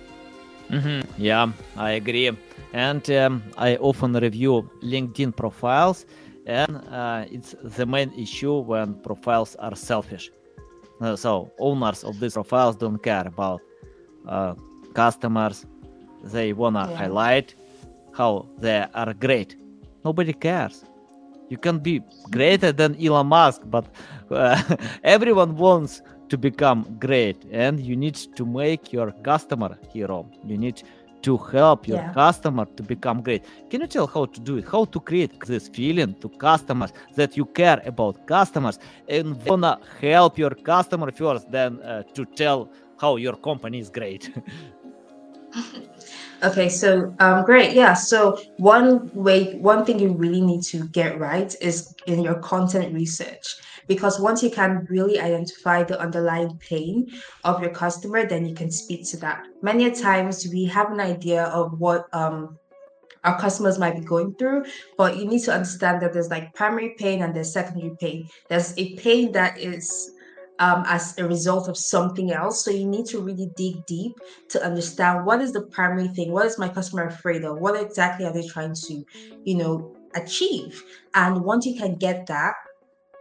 Mm-hmm. 0.70 1.22
yeah 1.22 1.52
i 1.78 1.92
agree 1.92 2.26
and 2.74 3.10
um, 3.12 3.44
I 3.58 3.76
often 3.78 4.14
review 4.14 4.70
LinkedIn 4.82 5.36
profiles, 5.36 6.06
and 6.46 6.78
uh, 6.90 7.26
it's 7.32 7.56
the 7.64 7.86
main 7.86 8.12
issue 8.18 8.60
when 8.60 8.96
profiles 9.02 9.56
are 9.56 9.76
selfish. 9.76 10.32
Uh, 11.02 11.16
so 11.16 11.52
owners 11.60 12.04
of 12.04 12.20
these 12.20 12.34
profiles 12.34 12.76
don't 12.76 13.02
care 13.02 13.28
about 13.28 13.62
uh, 14.28 14.56
customers; 14.94 15.66
they 16.24 16.54
wanna 16.54 16.88
yeah. 16.90 16.98
highlight 16.98 17.56
how 18.14 18.48
they 18.58 18.86
are 18.94 19.14
great. 19.14 19.56
Nobody 20.04 20.34
cares. 20.34 20.86
You 21.50 21.58
can 21.58 21.80
be 21.80 22.02
greater 22.32 22.72
than 22.72 22.96
Elon 22.96 23.28
Musk, 23.28 23.62
but 23.66 23.86
uh, 24.32 24.62
everyone 25.04 25.56
wants 25.58 26.02
to 26.30 26.38
become 26.38 26.98
great, 27.00 27.46
and 27.52 27.80
you 27.80 27.96
need 27.96 28.16
to 28.16 28.46
make 28.46 28.92
your 28.92 29.12
customer 29.24 29.78
hero. 29.94 30.30
You 30.44 30.58
need 30.58 30.82
to 31.26 31.38
help 31.38 31.88
your 31.88 31.98
yeah. 31.98 32.14
customer 32.14 32.66
to 32.78 32.84
become 32.84 33.22
great. 33.22 33.44
Can 33.70 33.82
you 33.82 33.88
tell 33.88 34.08
how 34.08 34.26
to 34.26 34.40
do 34.40 34.58
it? 34.58 34.66
How 34.72 34.86
to 34.86 35.00
create 35.00 35.34
this 35.46 35.68
feeling 35.68 36.14
to 36.22 36.30
customers 36.30 36.92
that 37.16 37.36
you 37.36 37.46
care 37.46 37.82
about 37.86 38.28
customers 38.28 38.78
and 39.10 39.28
wanna 39.46 39.80
help 40.00 40.38
your 40.38 40.52
customer 40.52 41.12
first, 41.12 41.52
then 41.52 41.82
uh, 41.82 42.04
to 42.14 42.26
tell 42.26 42.70
how 43.02 43.16
your 43.16 43.36
company 43.38 43.80
is 43.80 43.90
great. 43.90 44.32
Okay, 46.44 46.70
so 46.70 47.16
um, 47.20 47.46
great. 47.46 47.74
Yeah. 47.74 47.94
So 47.94 48.38
one 48.58 49.10
way, 49.14 49.56
one 49.56 49.86
thing 49.86 50.00
you 50.00 50.12
really 50.12 50.42
need 50.42 50.64
to 50.64 50.88
get 50.90 51.18
right 51.18 51.56
is 51.62 51.96
in 52.08 52.22
your 52.22 52.36
content 52.36 52.94
research, 52.94 53.56
because 53.88 54.20
once 54.20 54.42
you 54.44 54.50
can 54.50 54.86
really 54.90 55.20
identify 55.20 55.84
the 55.84 56.00
underlying 56.00 56.58
pain 56.58 57.08
of 57.44 57.62
your 57.62 57.72
customer, 57.72 58.26
then 58.26 58.46
you 58.46 58.56
can 58.56 58.72
speak 58.72 59.06
to 59.10 59.18
that. 59.18 59.46
Many 59.62 59.92
times 59.92 60.48
we 60.52 60.66
have 60.66 60.92
an 60.92 61.00
idea 61.00 61.46
of 61.46 61.80
what 61.80 62.08
um 62.14 62.58
our 63.24 63.40
customers 63.40 63.80
might 63.80 63.96
be 63.96 64.06
going 64.06 64.36
through, 64.36 64.66
but 64.98 65.18
you 65.18 65.26
need 65.26 65.42
to 65.42 65.52
understand 65.52 66.00
that 66.02 66.14
there's 66.14 66.30
like 66.30 66.54
primary 66.54 66.96
pain 66.98 67.24
and 67.24 67.36
there's 67.36 67.52
secondary 67.52 67.96
pain. 68.00 68.30
There's 68.50 68.78
a 68.78 68.96
pain 68.98 69.32
that 69.32 69.58
is 69.58 70.12
um, 70.60 70.84
as 70.88 71.18
a 71.18 71.28
result 71.28 71.68
of 71.68 71.78
something 71.78 72.32
else. 72.32 72.64
So 72.64 72.72
you 72.72 72.86
need 72.86 73.06
to 73.08 73.20
really 73.20 73.50
dig 73.58 73.86
deep 73.86 74.20
to 74.50 74.64
understand 74.64 75.26
what 75.26 75.42
is 75.42 75.52
the 75.52 75.64
primary 75.64 76.08
thing, 76.10 76.32
what 76.32 76.46
is 76.46 76.58
my 76.58 76.70
customer 76.70 77.08
afraid 77.08 77.44
of, 77.44 77.60
what 77.60 77.82
exactly 77.82 78.26
are 78.26 78.34
they 78.34 78.48
trying 78.48 78.76
to, 78.76 79.04
you 79.44 79.56
know, 79.56 79.96
achieve. 80.16 80.82
And 81.14 81.44
once 81.44 81.66
you 81.66 81.76
can 81.76 81.96
get 81.96 82.28
that, 82.28 82.54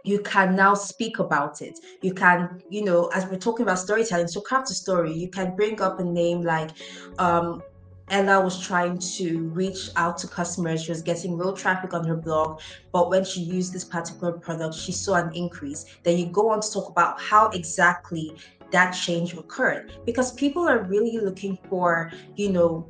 you 0.05 0.19
can 0.19 0.55
now 0.55 0.75
speak 0.75 1.19
about 1.19 1.61
it. 1.61 1.79
You 2.01 2.13
can, 2.13 2.61
you 2.69 2.83
know, 2.83 3.07
as 3.07 3.25
we're 3.25 3.39
talking 3.39 3.63
about 3.63 3.79
storytelling, 3.79 4.27
so 4.27 4.39
craft 4.39 4.69
a 4.69 4.75
story. 4.75 5.11
You 5.13 5.29
can 5.29 5.55
bring 5.55 5.81
up 5.81 5.99
a 5.99 6.03
name 6.03 6.41
like 6.41 6.71
um, 7.17 7.63
Ella 8.09 8.39
was 8.43 8.59
trying 8.59 8.99
to 8.99 9.49
reach 9.49 9.89
out 9.95 10.17
to 10.19 10.27
customers. 10.27 10.83
She 10.83 10.91
was 10.91 11.01
getting 11.01 11.35
real 11.35 11.53
traffic 11.53 11.93
on 11.95 12.05
her 12.05 12.15
blog, 12.15 12.61
but 12.91 13.09
when 13.09 13.23
she 13.23 13.41
used 13.41 13.73
this 13.73 13.83
particular 13.83 14.33
product, 14.33 14.75
she 14.75 14.91
saw 14.91 15.15
an 15.15 15.33
increase. 15.33 15.85
Then 16.03 16.19
you 16.19 16.27
go 16.27 16.49
on 16.51 16.61
to 16.61 16.71
talk 16.71 16.89
about 16.89 17.19
how 17.19 17.49
exactly 17.49 18.35
that 18.71 18.91
change 18.91 19.33
occurred 19.33 19.93
because 20.05 20.33
people 20.33 20.67
are 20.67 20.83
really 20.83 21.17
looking 21.17 21.57
for, 21.69 22.11
you 22.35 22.51
know, 22.51 22.87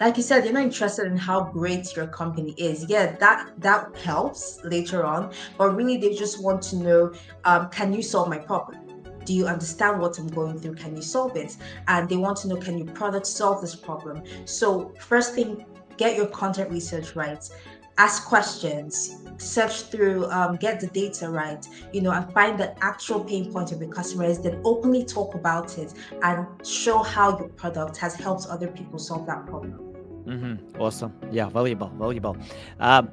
like 0.00 0.16
you 0.16 0.22
said, 0.22 0.44
they're 0.44 0.52
not 0.52 0.64
interested 0.64 1.06
in 1.06 1.16
how 1.16 1.44
great 1.44 1.94
your 1.94 2.06
company 2.06 2.54
is. 2.58 2.86
Yeah, 2.88 3.16
that 3.16 3.52
that 3.58 3.96
helps 3.96 4.60
later 4.64 5.04
on, 5.04 5.32
but 5.56 5.74
really 5.74 5.96
they 5.96 6.14
just 6.14 6.42
want 6.42 6.62
to 6.62 6.76
know, 6.76 7.12
um, 7.44 7.70
can 7.70 7.92
you 7.92 8.02
solve 8.02 8.28
my 8.28 8.38
problem? 8.38 8.80
do 9.24 9.32
you 9.32 9.46
understand 9.46 10.00
what 10.00 10.18
i'm 10.18 10.28
going 10.28 10.58
through? 10.58 10.74
Can 10.74 10.94
you 10.94 11.02
solve 11.02 11.36
it? 11.36 11.56
And 11.88 12.08
they 12.08 12.16
want 12.16 12.36
to 12.38 12.48
know 12.48 12.56
can 12.56 12.78
your 12.78 12.88
product 12.88 13.26
solve 13.26 13.60
this 13.60 13.74
problem? 13.74 14.22
So 14.44 14.92
first 14.98 15.34
thing 15.34 15.64
get 15.96 16.16
your 16.16 16.26
content 16.26 16.70
research 16.70 17.16
right. 17.16 17.48
Ask 17.96 18.26
questions. 18.26 19.22
Search 19.38 19.82
through 19.82 20.26
um, 20.30 20.56
get 20.56 20.80
the 20.80 20.86
data 20.88 21.28
right 21.28 21.66
you 21.92 22.00
know 22.00 22.12
and 22.12 22.32
find 22.32 22.58
the 22.58 22.72
actual 22.84 23.24
pain 23.24 23.52
point 23.52 23.72
of 23.72 23.80
your 23.80 23.90
customers 23.90 24.38
then 24.38 24.60
openly 24.64 25.04
talk 25.04 25.34
about 25.34 25.76
it 25.76 25.92
and 26.22 26.46
show 26.64 27.02
how 27.02 27.36
your 27.36 27.48
product 27.48 27.96
has 27.96 28.14
helped 28.14 28.46
other 28.46 28.68
people 28.68 28.96
solve 28.96 29.26
that 29.26 29.44
problem 29.46 29.83
mm-hmm. 30.26 30.80
awesome 30.80 31.12
yeah 31.30 31.48
valuable 31.48 31.88
valuable 31.98 32.36
um, 32.80 33.08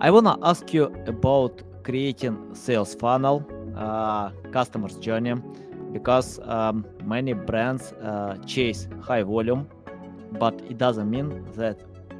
i 0.00 0.10
want 0.10 0.26
to 0.26 0.36
ask 0.42 0.72
you 0.72 0.84
about 1.06 1.62
creating 1.82 2.36
sales 2.54 2.94
funnel 2.94 3.44
uh, 3.76 4.30
customer's 4.52 4.96
journey 4.96 5.34
because 5.92 6.38
um, 6.44 6.86
many 7.04 7.32
brands 7.32 7.92
uh, 7.94 8.36
chase 8.46 8.88
high 9.00 9.22
volume 9.22 9.68
but 10.38 10.54
it 10.68 10.78
doesn't 10.78 11.10
mean 11.10 11.44
that 11.56 11.76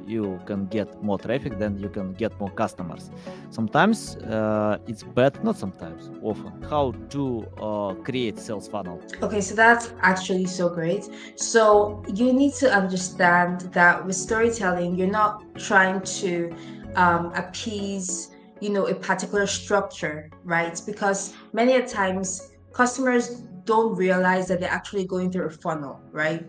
you 0.07 0.39
can 0.45 0.65
get 0.67 1.01
more 1.03 1.17
traffic 1.17 1.57
then 1.57 1.77
you 1.77 1.89
can 1.89 2.13
get 2.13 2.37
more 2.39 2.49
customers. 2.49 3.11
Sometimes 3.49 4.15
uh, 4.17 4.77
it's 4.87 5.03
bad 5.03 5.43
not 5.43 5.57
sometimes 5.57 6.09
often. 6.21 6.61
How 6.69 6.93
to 7.09 7.47
uh, 7.61 7.93
create 8.03 8.39
sales 8.39 8.67
funnel? 8.67 9.01
Okay 9.21 9.41
so 9.41 9.55
that's 9.55 9.93
actually 10.01 10.45
so 10.45 10.69
great. 10.69 11.09
So 11.35 12.03
you 12.13 12.33
need 12.33 12.53
to 12.55 12.71
understand 12.71 13.61
that 13.73 14.05
with 14.05 14.15
storytelling 14.15 14.95
you're 14.95 15.15
not 15.21 15.43
trying 15.55 16.01
to 16.01 16.53
um, 16.95 17.31
appease 17.33 18.29
you 18.59 18.69
know 18.69 18.87
a 18.87 18.95
particular 18.95 19.47
structure 19.47 20.29
right? 20.43 20.81
Because 20.85 21.33
many 21.53 21.75
a 21.75 21.87
times 21.87 22.51
customers 22.73 23.43
don't 23.65 23.95
realize 23.95 24.47
that 24.47 24.59
they're 24.59 24.69
actually 24.69 25.05
going 25.05 25.31
through 25.31 25.45
a 25.45 25.49
funnel 25.49 26.01
right 26.11 26.45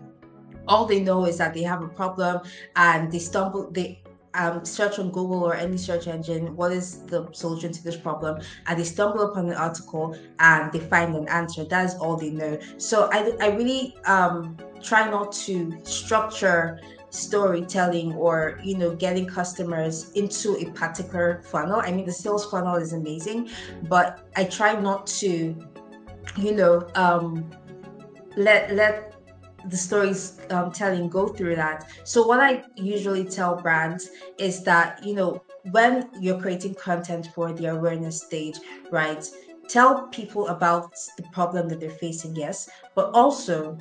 all 0.67 0.85
they 0.85 0.99
know 0.99 1.25
is 1.25 1.37
that 1.37 1.53
they 1.53 1.63
have 1.63 1.81
a 1.81 1.87
problem 1.87 2.41
and 2.75 3.11
they 3.11 3.19
stumble 3.19 3.69
they 3.71 4.01
um, 4.35 4.65
search 4.65 4.99
on 4.99 5.11
Google 5.11 5.43
or 5.43 5.55
any 5.55 5.77
search 5.77 6.07
engine, 6.07 6.55
what 6.55 6.71
is 6.71 7.03
the 7.03 7.29
solution 7.33 7.71
to 7.71 7.83
this 7.83 7.95
problem? 7.95 8.41
And 8.67 8.79
they 8.79 8.83
stumble 8.83 9.21
upon 9.21 9.49
an 9.49 9.55
article 9.55 10.17
and 10.39 10.71
they 10.71 10.79
find 10.79 11.15
an 11.15 11.27
answer. 11.27 11.65
That's 11.65 11.95
all 11.95 12.17
they 12.17 12.31
know. 12.31 12.57
So 12.77 13.09
I, 13.11 13.33
I 13.39 13.49
really 13.49 13.95
um, 14.05 14.57
try 14.81 15.09
not 15.09 15.31
to 15.33 15.77
structure 15.83 16.79
storytelling 17.09 18.11
or 18.13 18.59
you 18.63 18.75
know 18.75 18.95
getting 18.95 19.27
customers 19.27 20.11
into 20.13 20.57
a 20.57 20.65
particular 20.71 21.43
funnel 21.45 21.79
i 21.79 21.91
mean 21.91 22.07
the 22.07 22.11
sales 22.11 22.49
funnel 22.49 22.73
is 22.73 22.91
amazing 22.93 23.47
but 23.83 24.27
i 24.35 24.43
try 24.43 24.73
not 24.81 25.05
to 25.05 25.55
you 26.37 26.55
know 26.55 26.87
um 26.95 27.47
let 28.35 28.73
let 28.73 29.12
the 29.69 29.77
stories 29.77 30.39
um, 30.49 30.71
telling 30.71 31.09
go 31.09 31.27
through 31.27 31.55
that 31.55 31.87
so 32.03 32.25
what 32.25 32.39
i 32.39 32.63
usually 32.75 33.23
tell 33.23 33.55
brands 33.61 34.09
is 34.37 34.63
that 34.63 35.03
you 35.05 35.13
know 35.13 35.41
when 35.71 36.09
you're 36.19 36.39
creating 36.39 36.75
content 36.75 37.29
for 37.33 37.53
the 37.53 37.65
awareness 37.65 38.21
stage 38.21 38.57
right 38.91 39.29
tell 39.67 40.07
people 40.07 40.47
about 40.47 40.93
the 41.17 41.23
problem 41.31 41.69
that 41.69 41.79
they're 41.79 41.89
facing 41.89 42.35
yes 42.35 42.69
but 42.95 43.09
also 43.13 43.77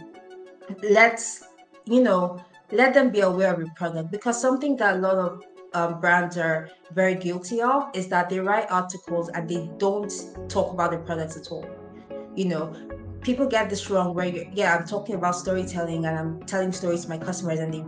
let's 0.83 1.45
you 1.85 2.03
know 2.03 2.41
let 2.71 2.95
them 2.95 3.11
be 3.11 3.21
aware 3.21 3.53
of 3.53 3.61
your 3.61 3.71
product 3.77 4.11
because 4.11 4.41
something 4.41 4.77
that 4.77 4.97
a 4.97 4.99
lot 4.99 5.17
of 5.17 5.43
um, 5.75 6.01
brands 6.01 6.37
are 6.37 6.69
very 6.93 7.15
guilty 7.15 7.61
of 7.61 7.85
is 7.95 8.09
that 8.09 8.29
they 8.29 8.41
write 8.41 8.71
articles 8.71 9.29
and 9.31 9.49
they 9.49 9.71
don't 9.79 10.12
talk 10.49 10.73
about 10.73 10.91
their 10.91 11.01
products 11.01 11.37
at 11.37 11.51
all. 11.51 11.67
You 12.35 12.47
know, 12.47 12.75
people 13.23 13.47
get 13.47 13.71
this 13.71 13.88
wrong 13.88 14.14
where, 14.14 14.26
you, 14.26 14.50
yeah, 14.52 14.76
I'm 14.76 14.87
talking 14.87 15.14
about 15.14 15.37
storytelling 15.37 16.05
and 16.07 16.19
I'm 16.19 16.41
telling 16.43 16.73
stories 16.73 17.05
to 17.05 17.09
my 17.09 17.19
customers 17.19 17.61
and 17.61 17.73
they 17.73 17.85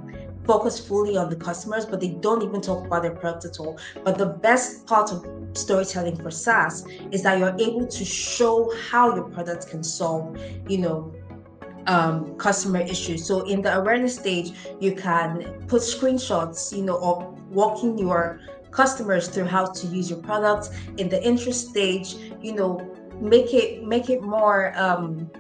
focus 0.47 0.79
fully 0.79 1.17
on 1.17 1.29
the 1.29 1.37
customers, 1.37 1.87
but 1.87 2.01
they 2.01 2.11
don't 2.11 2.43
even 2.43 2.61
talk 2.61 2.87
about 2.87 3.03
their 3.03 3.15
product 3.15 3.45
at 3.45 3.59
all. 3.59 3.79
But 4.05 4.19
the 4.19 4.27
best 4.27 4.87
part 4.87 5.11
of 5.11 5.27
storytelling 5.55 6.17
for 6.17 6.31
SaaS 6.31 6.87
is 7.11 7.23
that 7.23 7.39
you're 7.39 7.57
able 7.59 7.87
to 7.87 8.05
show 8.05 8.73
how 8.91 9.15
your 9.15 9.25
product 9.25 9.69
can 9.69 9.83
solve, 9.83 10.39
you 10.69 10.79
know, 10.79 11.15
um, 11.87 12.37
customer 12.37 12.81
issues. 12.81 13.27
So 13.27 13.43
in 13.43 13.61
the 13.61 13.77
awareness 13.77 14.17
stage, 14.17 14.53
you 14.81 14.95
can 14.95 15.65
put 15.67 15.83
screenshots, 15.83 16.75
you 16.75 16.83
know, 16.83 16.99
of 16.99 17.43
walking 17.51 17.99
your 17.99 18.41
customers 18.71 19.29
through 19.29 19.45
how 19.45 19.67
to 19.67 19.87
use 19.87 20.11
your 20.11 20.21
product. 20.21 20.71
In 20.97 21.09
the 21.09 21.23
interest 21.23 21.69
stage, 21.71 22.15
you 22.43 22.55
know, 22.55 22.95
make 23.21 23.55
it 23.55 23.85
make 23.85 24.11
it 24.11 24.23
more 24.23 24.73
um, 24.77 25.31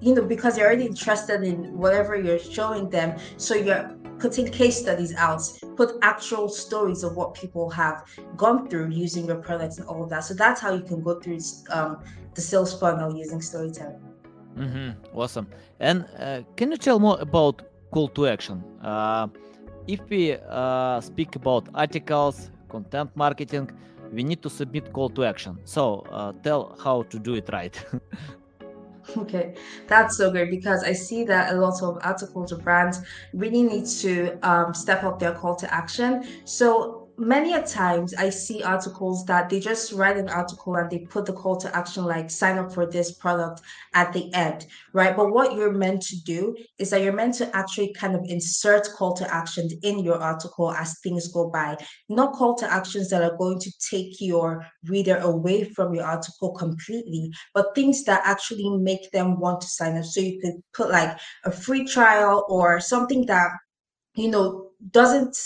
you 0.00 0.14
know 0.14 0.22
because 0.22 0.56
you're 0.56 0.66
already 0.66 0.86
interested 0.86 1.42
in 1.42 1.76
whatever 1.76 2.16
you're 2.16 2.38
showing 2.38 2.88
them 2.90 3.18
so 3.36 3.54
you're 3.54 3.90
putting 4.18 4.46
case 4.46 4.78
studies 4.78 5.14
out 5.16 5.42
put 5.76 5.96
actual 6.02 6.48
stories 6.48 7.02
of 7.02 7.16
what 7.16 7.34
people 7.34 7.68
have 7.68 8.04
gone 8.36 8.68
through 8.68 8.88
using 8.90 9.26
your 9.26 9.36
products 9.36 9.78
and 9.78 9.86
all 9.88 10.04
of 10.04 10.10
that 10.10 10.20
so 10.20 10.34
that's 10.34 10.60
how 10.60 10.72
you 10.72 10.82
can 10.82 11.02
go 11.02 11.18
through 11.20 11.38
um, 11.70 11.98
the 12.34 12.40
sales 12.40 12.78
funnel 12.78 13.16
using 13.16 13.40
storytelling 13.40 14.00
Mm-hmm. 14.56 15.18
Awesome. 15.18 15.48
And 15.80 16.06
uh, 16.18 16.42
can 16.56 16.70
you 16.70 16.76
tell 16.76 16.98
more 16.98 17.18
about 17.20 17.62
call 17.90 18.08
to 18.08 18.26
action? 18.26 18.62
Uh, 18.82 19.28
if 19.86 20.00
we 20.08 20.36
uh, 20.48 21.00
speak 21.00 21.36
about 21.36 21.68
articles, 21.74 22.50
content 22.68 23.10
marketing, 23.14 23.70
we 24.14 24.22
need 24.22 24.42
to 24.42 24.50
submit 24.50 24.92
call 24.92 25.10
to 25.10 25.24
action. 25.24 25.58
So 25.64 26.06
uh, 26.10 26.32
tell 26.42 26.76
how 26.82 27.02
to 27.02 27.18
do 27.18 27.34
it 27.34 27.48
right. 27.52 27.84
Okay, 29.18 29.54
that's 29.86 30.16
so 30.16 30.30
great 30.30 30.50
because 30.50 30.82
I 30.82 30.92
see 30.92 31.24
that 31.24 31.52
a 31.52 31.56
lot 31.56 31.82
of 31.82 31.98
articles 32.02 32.52
or 32.52 32.56
brands 32.56 33.00
really 33.34 33.62
need 33.62 33.86
to 34.00 34.38
um, 34.42 34.72
step 34.72 35.04
up 35.04 35.18
their 35.18 35.34
call 35.34 35.54
to 35.56 35.72
action. 35.72 36.24
So 36.44 37.03
many 37.16 37.54
a 37.54 37.62
times 37.62 38.14
I 38.14 38.30
see 38.30 38.62
articles 38.62 39.24
that 39.26 39.48
they 39.48 39.60
just 39.60 39.92
write 39.92 40.16
an 40.16 40.28
article 40.28 40.76
and 40.76 40.90
they 40.90 41.00
put 41.00 41.26
the 41.26 41.32
call 41.32 41.56
to 41.58 41.76
action 41.76 42.04
like 42.04 42.30
sign 42.30 42.58
up 42.58 42.72
for 42.72 42.86
this 42.86 43.12
product 43.12 43.60
at 43.94 44.12
the 44.12 44.32
end, 44.34 44.66
right? 44.92 45.16
But 45.16 45.32
what 45.32 45.54
you're 45.54 45.72
meant 45.72 46.02
to 46.02 46.16
do 46.24 46.56
is 46.78 46.90
that 46.90 47.02
you're 47.02 47.12
meant 47.12 47.34
to 47.36 47.54
actually 47.56 47.92
kind 47.94 48.14
of 48.14 48.24
insert 48.24 48.88
call 48.96 49.14
to 49.14 49.34
actions 49.34 49.74
in 49.82 50.00
your 50.00 50.20
article 50.20 50.72
as 50.72 50.98
things 51.00 51.28
go 51.28 51.50
by, 51.50 51.76
not 52.08 52.34
call 52.34 52.54
to 52.56 52.72
actions 52.72 53.10
that 53.10 53.22
are 53.22 53.36
going 53.36 53.60
to 53.60 53.72
take 53.90 54.20
your 54.20 54.66
reader 54.84 55.18
away 55.18 55.64
from 55.64 55.94
your 55.94 56.04
article 56.04 56.52
completely, 56.52 57.30
but 57.54 57.74
things 57.74 58.04
that 58.04 58.22
actually 58.24 58.68
make 58.78 59.10
them 59.12 59.38
want 59.38 59.60
to 59.60 59.68
sign 59.68 59.96
up. 59.96 60.04
So 60.04 60.20
you 60.20 60.40
could 60.40 60.54
put 60.72 60.90
like 60.90 61.16
a 61.44 61.50
free 61.50 61.84
trial 61.84 62.44
or 62.48 62.80
something 62.80 63.26
that 63.26 63.50
you 64.16 64.30
know 64.30 64.70
doesn't 64.90 65.36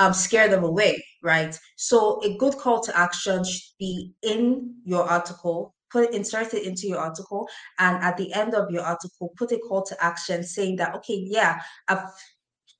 um, 0.00 0.14
scare 0.14 0.48
them 0.48 0.64
away, 0.64 1.04
right? 1.22 1.56
So 1.76 2.20
a 2.24 2.36
good 2.38 2.56
call 2.56 2.80
to 2.80 2.98
action 2.98 3.44
should 3.44 3.62
be 3.78 4.12
in 4.22 4.74
your 4.84 5.04
article 5.04 5.74
put 5.92 6.14
insert 6.14 6.54
it 6.54 6.62
into 6.62 6.86
your 6.86 6.98
article 6.98 7.48
and 7.80 8.00
at 8.04 8.16
the 8.16 8.32
end 8.32 8.54
of 8.54 8.70
your 8.70 8.82
article 8.82 9.32
put 9.36 9.50
a 9.50 9.58
call 9.58 9.82
to 9.82 9.96
action 10.00 10.40
saying 10.40 10.76
that 10.76 10.94
okay 10.94 11.26
yeah 11.26 11.60
i've 11.88 12.04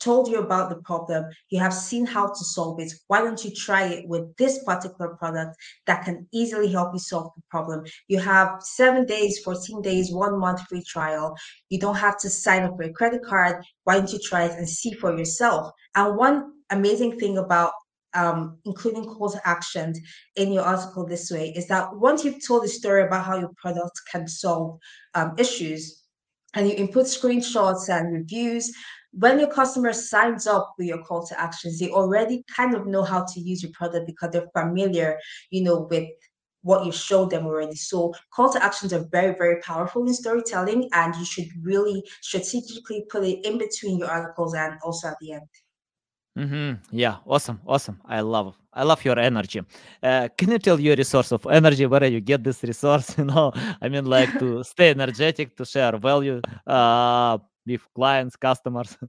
told 0.01 0.29
you 0.29 0.39
about 0.39 0.71
the 0.71 0.77
problem. 0.77 1.27
You 1.51 1.61
have 1.61 1.75
seen 1.75 2.07
how 2.07 2.27
to 2.29 2.45
solve 2.45 2.81
it. 2.81 2.93
Why 3.07 3.21
don't 3.21 3.45
you 3.45 3.51
try 3.55 3.85
it 3.85 4.09
with 4.09 4.35
this 4.37 4.65
particular 4.65 5.15
product 5.17 5.57
that 5.87 6.05
can 6.05 6.27
easily 6.33 6.73
help 6.73 6.93
you 6.95 6.99
solve 6.99 7.33
the 7.37 7.43
problem? 7.51 7.85
You 8.09 8.19
have 8.19 8.63
seven 8.63 9.05
days 9.05 9.39
14 9.41 9.83
days 9.83 10.11
one 10.11 10.39
month 10.39 10.63
free 10.69 10.83
trial. 10.83 11.37
You 11.69 11.79
don't 11.79 11.97
have 11.97 12.19
to 12.21 12.31
sign 12.31 12.63
up 12.63 12.77
for 12.77 12.85
a 12.85 12.93
credit 12.93 13.23
card. 13.23 13.63
Why 13.85 13.99
don't 13.99 14.13
you 14.13 14.19
try 14.19 14.45
it 14.45 14.53
and 14.53 14.69
see 14.69 14.93
for 14.95 15.17
yourself? 15.17 15.71
And 15.95 16.17
one 16.17 16.53
amazing 16.71 17.19
thing 17.19 17.39
about 17.39 17.73
um, 18.15 18.59
including 18.65 19.05
call 19.05 19.31
to 19.31 19.49
actions 19.49 20.01
in 20.37 20.53
your 20.53 20.65
article 20.65 21.07
this 21.07 21.31
way 21.31 21.53
is 21.57 21.69
that 21.69 21.95
once 21.95 22.25
you've 22.25 22.45
told 22.45 22.65
the 22.65 22.69
story 22.69 23.05
about 23.05 23.25
how 23.25 23.39
your 23.39 23.53
product 23.57 24.01
can 24.11 24.27
solve 24.27 24.79
um, 25.15 25.35
issues 25.39 26.03
and 26.55 26.69
you 26.69 26.75
input 26.75 27.07
screenshots 27.07 27.89
and 27.89 28.13
reviews 28.13 28.73
when 29.13 29.39
your 29.39 29.51
customer 29.53 29.93
signs 29.93 30.47
up 30.47 30.75
with 30.79 30.89
your 30.89 31.03
call 31.03 31.25
to 31.25 31.41
actions 31.41 31.79
they 31.79 31.91
already 31.91 32.45
kind 32.55 32.75
of 32.75 32.87
know 32.87 33.03
how 33.03 33.25
to 33.25 33.41
use 33.41 33.63
your 33.63 33.73
product 33.73 34.07
because 34.07 34.31
they're 34.33 34.51
familiar 34.55 35.17
you 35.51 35.63
know 35.63 35.87
with 35.91 36.09
what 36.63 36.85
you 36.85 36.93
showed 36.93 37.31
them 37.31 37.47
already. 37.47 37.75
So 37.75 38.13
call 38.35 38.53
to 38.53 38.63
actions 38.63 38.93
are 38.93 39.07
very 39.11 39.35
very 39.37 39.61
powerful 39.63 40.07
in 40.07 40.15
storytelling 40.15 40.89
and 40.93 41.15
you 41.17 41.25
should 41.25 41.49
really 41.63 42.03
strategically 42.21 43.05
put 43.11 43.25
it 43.25 43.45
in 43.45 43.59
between 43.59 43.99
your 43.99 44.11
articles 44.11 44.55
and 44.55 44.75
also 44.83 45.09
at 45.09 45.17
the 45.21 45.33
end 45.33 45.49
Mm-hmm. 46.39 46.97
Yeah, 46.97 47.17
awesome, 47.27 47.61
awesome. 47.67 48.01
I 48.05 48.21
love, 48.21 48.57
I 48.73 48.85
love 48.85 49.05
your 49.05 49.19
energy. 49.19 49.61
Uh, 50.03 50.29
can 50.39 50.51
you 50.51 50.59
tell 50.59 50.79
your 50.79 50.97
resource 50.97 51.33
of 51.33 51.45
energy 51.47 51.87
where 51.87 52.01
do 52.01 52.07
you 52.07 52.21
get 52.21 52.45
this 52.45 52.63
resource? 52.63 53.15
You 53.19 53.25
know, 53.25 53.53
I 53.83 53.89
mean, 53.89 54.07
like 54.07 54.39
to 54.39 54.63
stay 54.73 54.91
energetic, 54.91 55.57
to 55.57 55.65
share 55.65 55.99
value 55.99 56.41
uh, 56.67 57.39
with 57.67 57.83
clients, 57.95 58.37
customers. 58.37 58.97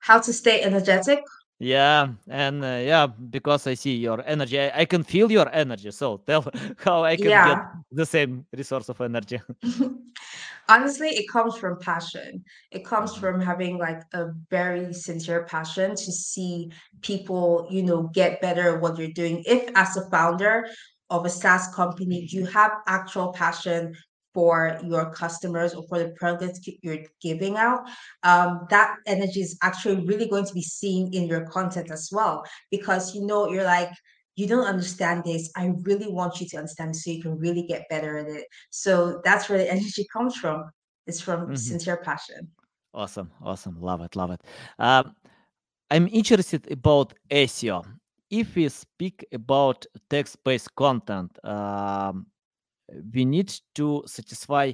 How 0.00 0.20
to 0.20 0.32
stay 0.32 0.62
energetic? 0.62 1.20
Yeah, 1.60 2.10
and 2.28 2.64
uh, 2.64 2.80
yeah, 2.82 3.06
because 3.06 3.66
I 3.66 3.74
see 3.74 3.96
your 3.96 4.22
energy, 4.24 4.60
I, 4.60 4.82
I, 4.82 4.84
can 4.84 5.02
feel 5.02 5.30
your 5.30 5.52
energy. 5.52 5.90
So 5.90 6.18
tell 6.18 6.46
how 6.78 7.02
I 7.02 7.16
can 7.16 7.30
yeah. 7.30 7.48
get 7.48 7.62
the 7.90 8.06
same 8.06 8.46
resource 8.56 8.88
of 8.88 9.00
energy. 9.00 9.40
Honestly, 10.68 11.08
it 11.08 11.28
comes 11.28 11.56
from 11.56 11.80
passion. 11.80 12.44
It 12.70 12.84
comes 12.84 13.12
mm-hmm. 13.12 13.20
from 13.20 13.40
having 13.40 13.76
like 13.76 14.02
a 14.12 14.26
very 14.50 14.92
sincere 14.92 15.46
passion 15.46 15.96
to 15.96 16.12
see 16.12 16.70
people, 17.00 17.66
you 17.70 17.82
know, 17.82 18.04
get 18.14 18.40
better 18.40 18.74
at 18.74 18.80
what 18.80 18.96
you're 18.96 19.08
doing. 19.08 19.42
If 19.44 19.68
as 19.74 19.96
a 19.96 20.08
founder 20.10 20.68
of 21.10 21.24
a 21.24 21.30
SaaS 21.30 21.74
company, 21.74 22.26
you 22.30 22.46
have 22.46 22.70
actual 22.86 23.32
passion 23.32 23.94
for 24.38 24.78
your 24.84 25.10
customers 25.10 25.74
or 25.74 25.82
for 25.88 25.98
the 25.98 26.10
products 26.10 26.60
you're 26.82 27.02
giving 27.20 27.56
out, 27.56 27.80
um, 28.22 28.68
that 28.70 28.94
energy 29.04 29.40
is 29.40 29.58
actually 29.64 30.06
really 30.06 30.28
going 30.28 30.46
to 30.46 30.54
be 30.54 30.62
seen 30.62 31.12
in 31.12 31.24
your 31.26 31.44
content 31.46 31.90
as 31.90 32.08
well. 32.12 32.44
Because 32.70 33.16
you 33.16 33.26
know, 33.26 33.50
you're 33.50 33.64
like, 33.64 33.90
you 34.36 34.46
don't 34.46 34.68
understand 34.74 35.24
this. 35.24 35.50
I 35.56 35.72
really 35.82 36.06
want 36.08 36.40
you 36.40 36.46
to 36.50 36.58
understand 36.58 36.94
so 36.94 37.10
you 37.10 37.20
can 37.20 37.36
really 37.36 37.64
get 37.64 37.88
better 37.88 38.18
at 38.18 38.28
it. 38.28 38.44
So 38.70 39.20
that's 39.24 39.48
where 39.48 39.58
the 39.58 39.68
energy 39.76 40.06
comes 40.12 40.36
from. 40.36 40.70
It's 41.08 41.20
from 41.20 41.40
mm-hmm. 41.40 41.56
sincere 41.56 41.96
passion. 41.96 42.46
Awesome. 42.94 43.32
Awesome. 43.42 43.76
Love 43.80 44.02
it. 44.02 44.14
Love 44.14 44.30
it. 44.30 44.40
Um, 44.78 45.16
I'm 45.90 46.06
interested 46.12 46.70
about 46.70 47.12
SEO. 47.28 47.84
If 48.30 48.54
we 48.54 48.68
speak 48.68 49.26
about 49.32 49.84
text-based 50.08 50.72
content, 50.76 51.36
um, 51.42 52.26
we 53.14 53.24
need 53.24 53.52
to 53.74 54.02
satisfy 54.06 54.72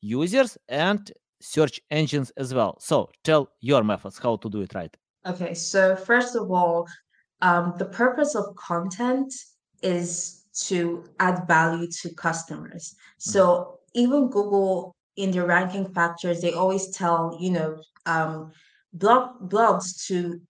users 0.00 0.58
and 0.68 1.12
search 1.40 1.80
engines 1.90 2.30
as 2.36 2.54
well. 2.54 2.76
So 2.80 3.10
tell 3.24 3.50
your 3.60 3.84
methods 3.84 4.18
how 4.18 4.36
to 4.36 4.50
do 4.50 4.60
it 4.62 4.74
right. 4.74 4.94
Okay, 5.26 5.54
so 5.54 5.96
first 5.96 6.36
of 6.36 6.50
all, 6.50 6.86
um, 7.42 7.74
the 7.78 7.86
purpose 7.86 8.34
of 8.34 8.54
content 8.56 9.32
is 9.82 10.44
to 10.66 11.04
add 11.20 11.46
value 11.46 11.88
to 12.02 12.14
customers. 12.14 12.94
So 13.18 13.42
mm-hmm. 13.44 14.00
even 14.00 14.30
Google 14.30 14.96
in 15.16 15.30
their 15.30 15.46
ranking 15.46 15.92
factors, 15.92 16.40
they 16.40 16.52
always 16.52 16.88
tell, 16.90 17.36
you 17.40 17.50
know, 17.50 17.76
um, 18.06 18.52
blog 18.92 19.50
blogs 19.50 20.06
to 20.06 20.40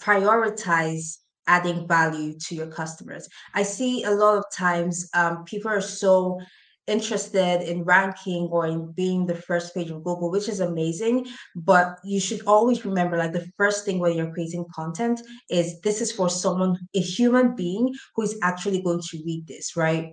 prioritize 0.00 1.18
adding 1.46 1.88
value 1.88 2.38
to 2.38 2.54
your 2.54 2.66
customers. 2.66 3.28
I 3.54 3.62
see 3.62 4.04
a 4.04 4.10
lot 4.10 4.36
of 4.36 4.44
times 4.52 5.08
um, 5.14 5.44
people 5.44 5.70
are 5.70 5.80
so 5.80 6.38
interested 6.88 7.62
in 7.62 7.84
ranking 7.84 8.48
or 8.50 8.66
in 8.66 8.92
being 8.92 9.26
the 9.26 9.34
first 9.34 9.74
page 9.74 9.90
of 9.90 10.02
Google, 10.04 10.30
which 10.30 10.48
is 10.48 10.60
amazing. 10.60 11.26
But 11.54 11.98
you 12.04 12.20
should 12.20 12.40
always 12.46 12.84
remember 12.84 13.16
like 13.16 13.32
the 13.32 13.50
first 13.56 13.84
thing 13.84 13.98
when 13.98 14.16
you're 14.16 14.32
creating 14.32 14.64
content 14.74 15.20
is 15.50 15.80
this 15.80 16.00
is 16.00 16.10
for 16.10 16.28
someone, 16.28 16.78
a 16.94 17.00
human 17.00 17.54
being 17.54 17.94
who 18.14 18.22
is 18.22 18.38
actually 18.42 18.82
going 18.82 19.02
to 19.10 19.22
read 19.24 19.46
this, 19.46 19.76
right? 19.76 20.12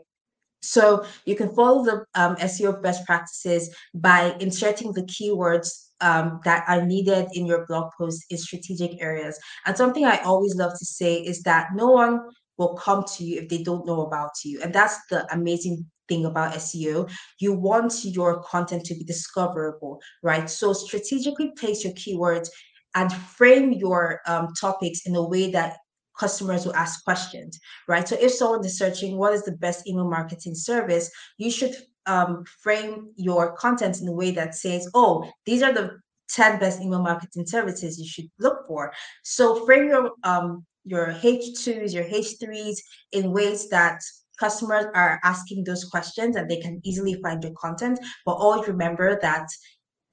So 0.62 1.06
you 1.26 1.36
can 1.36 1.54
follow 1.56 1.84
the 1.86 2.06
um, 2.16 2.36
SEO 2.38 2.82
best 2.82 3.06
practices 3.06 3.74
by 3.94 4.36
inserting 4.40 4.94
the 4.94 5.04
keywords 5.04 5.70
um, 6.02 6.42
that 6.44 6.66
are 6.68 6.86
needed 6.86 7.28
in 7.34 7.46
your 7.46 7.66
blog 7.68 7.92
post 7.98 8.26
in 8.30 8.38
strategic 8.38 9.02
areas. 9.02 9.40
And 9.66 9.78
something 9.78 10.06
I 10.06 10.18
always 10.18 10.56
love 10.56 10.72
to 10.78 10.86
say 10.86 11.16
is 11.16 11.42
that 11.44 11.70
no 11.76 11.92
one 11.92 12.22
will 12.58 12.76
come 12.76 13.04
to 13.16 13.24
you 13.24 13.42
if 13.42 13.50
they 13.50 13.64
don't 13.64 13.86
know 13.86 14.02
about 14.02 14.32
you. 14.44 14.62
And 14.62 14.74
that's 14.74 14.98
the 15.10 15.32
amazing 15.34 15.86
thing 16.08 16.26
about 16.26 16.54
SEO. 16.54 17.10
You 17.40 17.54
want 17.54 18.04
your 18.04 18.42
content 18.44 18.86
to 18.86 18.96
be 18.96 19.04
discoverable, 19.04 20.00
right? 20.24 20.50
So 20.50 20.74
strategically 20.74 21.52
place 21.58 21.84
your 21.84 21.94
keywords 21.94 22.50
and 22.96 23.12
frame 23.14 23.74
your 23.74 24.22
um, 24.28 24.54
topics 24.60 25.06
in 25.06 25.16
a 25.16 25.28
way 25.28 25.52
that 25.52 25.78
customers 26.18 26.66
will 26.66 26.76
ask 26.76 27.04
questions, 27.04 27.60
right? 27.88 28.08
So 28.08 28.16
if 28.20 28.32
someone 28.32 28.66
is 28.66 28.78
searching 28.78 29.18
what 29.18 29.34
is 29.34 29.44
the 29.44 29.52
best 29.52 29.88
email 29.88 30.10
marketing 30.10 30.56
service, 30.56 31.12
you 31.38 31.52
should 31.52 31.76
um, 32.06 32.44
frame 32.62 33.10
your 33.18 33.56
content 33.58 34.00
in 34.00 34.08
a 34.08 34.14
way 34.14 34.32
that 34.32 34.56
says, 34.56 34.90
oh, 34.94 35.30
these 35.46 35.62
are 35.62 35.74
the 35.74 36.00
10 36.30 36.60
best 36.60 36.82
email 36.82 37.02
marketing 37.02 37.46
services 37.46 38.00
you 38.00 38.08
should 38.08 38.30
look 38.40 38.66
for. 38.68 38.94
So 39.24 39.66
frame 39.66 39.90
your 39.90 40.12
um, 40.24 40.66
your 40.86 41.08
H2s, 41.08 41.94
your 41.94 42.04
H3s 42.04 42.78
in 43.12 43.32
ways 43.32 43.70
that 43.70 44.00
customers 44.40 44.86
are 44.94 45.20
asking 45.24 45.64
those 45.64 45.84
questions 45.86 46.36
and 46.36 46.50
they 46.50 46.58
can 46.58 46.82
easily 46.84 47.16
find 47.22 47.44
your 47.44 47.54
content. 47.54 48.00
But 48.26 48.34
always 48.34 48.68
remember 48.68 49.20
that 49.22 49.48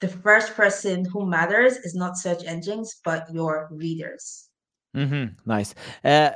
the 0.01 0.09
first 0.09 0.55
person 0.55 1.05
who 1.05 1.27
matters 1.27 1.77
is 1.77 1.95
not 1.95 2.19
search 2.19 2.45
engines, 2.45 3.01
but 3.05 3.33
your 3.33 3.69
readers. 3.71 4.49
Mm-hmm. 4.97 5.35
Nice. 5.47 5.75
Uh, 6.05 6.31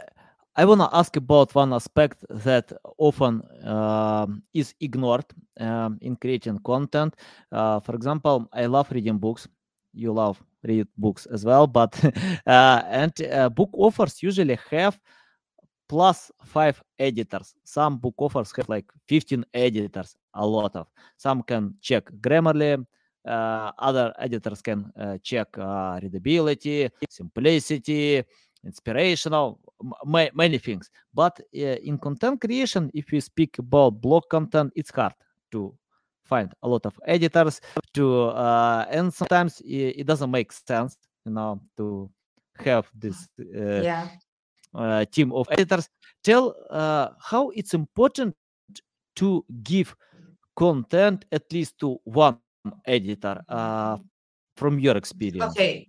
I 0.58 0.64
want 0.64 0.80
to 0.80 0.88
ask 0.92 1.14
about 1.16 1.54
one 1.54 1.74
aspect 1.74 2.24
that 2.30 2.72
often 2.96 3.42
uh, 3.62 4.26
is 4.54 4.74
ignored 4.80 5.26
um, 5.60 5.98
in 6.00 6.16
creating 6.16 6.60
content. 6.60 7.14
Uh, 7.52 7.80
for 7.80 7.94
example, 7.94 8.48
I 8.52 8.64
love 8.66 8.90
reading 8.90 9.18
books. 9.18 9.46
You 9.92 10.12
love 10.12 10.42
read 10.62 10.86
books 10.96 11.26
as 11.26 11.44
well, 11.44 11.66
but 11.66 12.02
uh, 12.46 12.82
and 12.86 13.12
uh, 13.22 13.48
book 13.50 13.70
offers 13.72 14.22
usually 14.22 14.58
have 14.70 14.98
plus 15.88 16.30
five 16.44 16.82
editors. 16.98 17.54
Some 17.64 17.98
book 17.98 18.14
offers 18.18 18.52
have 18.56 18.68
like 18.68 18.86
15 19.08 19.44
editors, 19.54 20.16
a 20.34 20.46
lot 20.46 20.74
of. 20.76 20.88
Some 21.16 21.42
can 21.42 21.74
check 21.80 22.10
Grammarly, 22.20 22.84
uh, 23.26 23.72
other 23.78 24.12
editors 24.18 24.62
can 24.62 24.92
uh, 24.98 25.18
check 25.22 25.48
uh, 25.58 25.98
readability, 26.02 26.88
simplicity, 27.10 28.22
inspirational, 28.64 29.60
m- 30.06 30.30
many 30.34 30.58
things. 30.58 30.90
But 31.12 31.40
uh, 31.40 31.58
in 31.82 31.98
content 31.98 32.40
creation, 32.40 32.90
if 32.94 33.10
we 33.10 33.20
speak 33.20 33.58
about 33.58 34.00
blog 34.00 34.24
content, 34.30 34.72
it's 34.76 34.90
hard 34.90 35.14
to 35.52 35.74
find 36.24 36.52
a 36.62 36.68
lot 36.68 36.86
of 36.86 36.98
editors 37.06 37.60
to, 37.94 38.24
uh, 38.24 38.86
and 38.90 39.12
sometimes 39.12 39.60
it, 39.60 40.00
it, 40.00 40.06
doesn't 40.06 40.30
make 40.30 40.52
sense, 40.52 40.96
you 41.24 41.32
know, 41.32 41.60
to 41.76 42.10
have 42.58 42.88
this 42.94 43.28
uh, 43.40 43.82
yeah 43.82 44.08
team 45.10 45.32
of 45.32 45.46
editors 45.50 45.88
tell 46.22 46.54
uh, 46.70 47.08
how 47.20 47.50
it's 47.50 47.74
important 47.74 48.34
to 49.16 49.44
give 49.62 49.96
content 50.56 51.24
at 51.32 51.50
least 51.52 51.78
to 51.78 51.98
one 52.04 52.38
editor 52.86 53.40
uh, 53.48 53.96
from 54.56 54.78
your 54.78 54.96
experience. 54.96 55.52
Okay. 55.52 55.88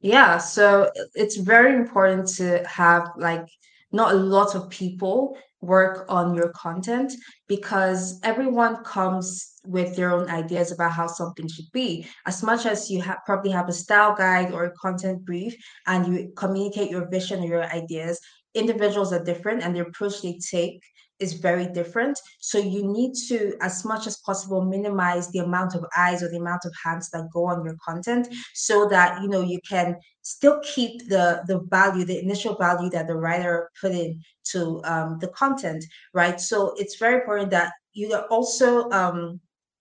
Yeah 0.00 0.38
so 0.38 0.90
it's 1.14 1.36
very 1.36 1.74
important 1.74 2.26
to 2.36 2.66
have 2.66 3.10
like 3.16 3.46
not 3.92 4.12
a 4.12 4.16
lot 4.16 4.54
of 4.54 4.70
people 4.70 5.36
work 5.60 6.06
on 6.08 6.34
your 6.34 6.50
content 6.50 7.12
because 7.48 8.18
everyone 8.22 8.82
comes 8.84 9.54
with 9.64 9.94
their 9.94 10.10
own 10.12 10.28
ideas 10.30 10.72
about 10.72 10.92
how 10.92 11.06
something 11.06 11.46
should 11.48 11.70
be. 11.72 12.06
As 12.26 12.42
much 12.42 12.64
as 12.66 12.90
you 12.90 13.02
have 13.02 13.18
probably 13.26 13.50
have 13.50 13.68
a 13.68 13.72
style 13.72 14.14
guide 14.14 14.52
or 14.52 14.64
a 14.64 14.72
content 14.72 15.24
brief 15.24 15.54
and 15.86 16.06
you 16.06 16.32
communicate 16.36 16.90
your 16.90 17.08
vision 17.10 17.42
or 17.42 17.46
your 17.46 17.64
ideas 17.64 18.18
individuals 18.54 19.12
are 19.12 19.22
different 19.22 19.62
and 19.62 19.74
the 19.76 19.80
approach 19.80 20.22
they 20.22 20.38
take 20.50 20.82
is 21.20 21.34
very 21.34 21.66
different. 21.66 22.18
So 22.38 22.58
you 22.58 22.90
need 22.90 23.14
to, 23.28 23.54
as 23.60 23.84
much 23.84 24.06
as 24.06 24.18
possible, 24.18 24.64
minimize 24.64 25.30
the 25.30 25.40
amount 25.40 25.74
of 25.74 25.84
eyes 25.96 26.22
or 26.22 26.30
the 26.30 26.38
amount 26.38 26.64
of 26.64 26.72
hands 26.82 27.10
that 27.10 27.30
go 27.32 27.46
on 27.46 27.64
your 27.64 27.76
content 27.86 28.28
so 28.54 28.88
that 28.88 29.22
you 29.22 29.28
know 29.28 29.42
you 29.42 29.60
can 29.68 29.96
still 30.22 30.60
keep 30.62 31.08
the 31.08 31.42
the 31.46 31.60
value, 31.70 32.04
the 32.04 32.22
initial 32.22 32.56
value 32.56 32.90
that 32.90 33.06
the 33.06 33.14
writer 33.14 33.70
put 33.80 33.92
in 33.92 34.20
to 34.52 34.80
um, 34.84 35.18
the 35.20 35.28
content, 35.28 35.84
right? 36.14 36.40
So 36.40 36.74
it's 36.76 36.96
very 36.96 37.20
important 37.20 37.50
that 37.50 37.72
you 37.92 38.14
also 38.30 38.90
um, 38.90 39.40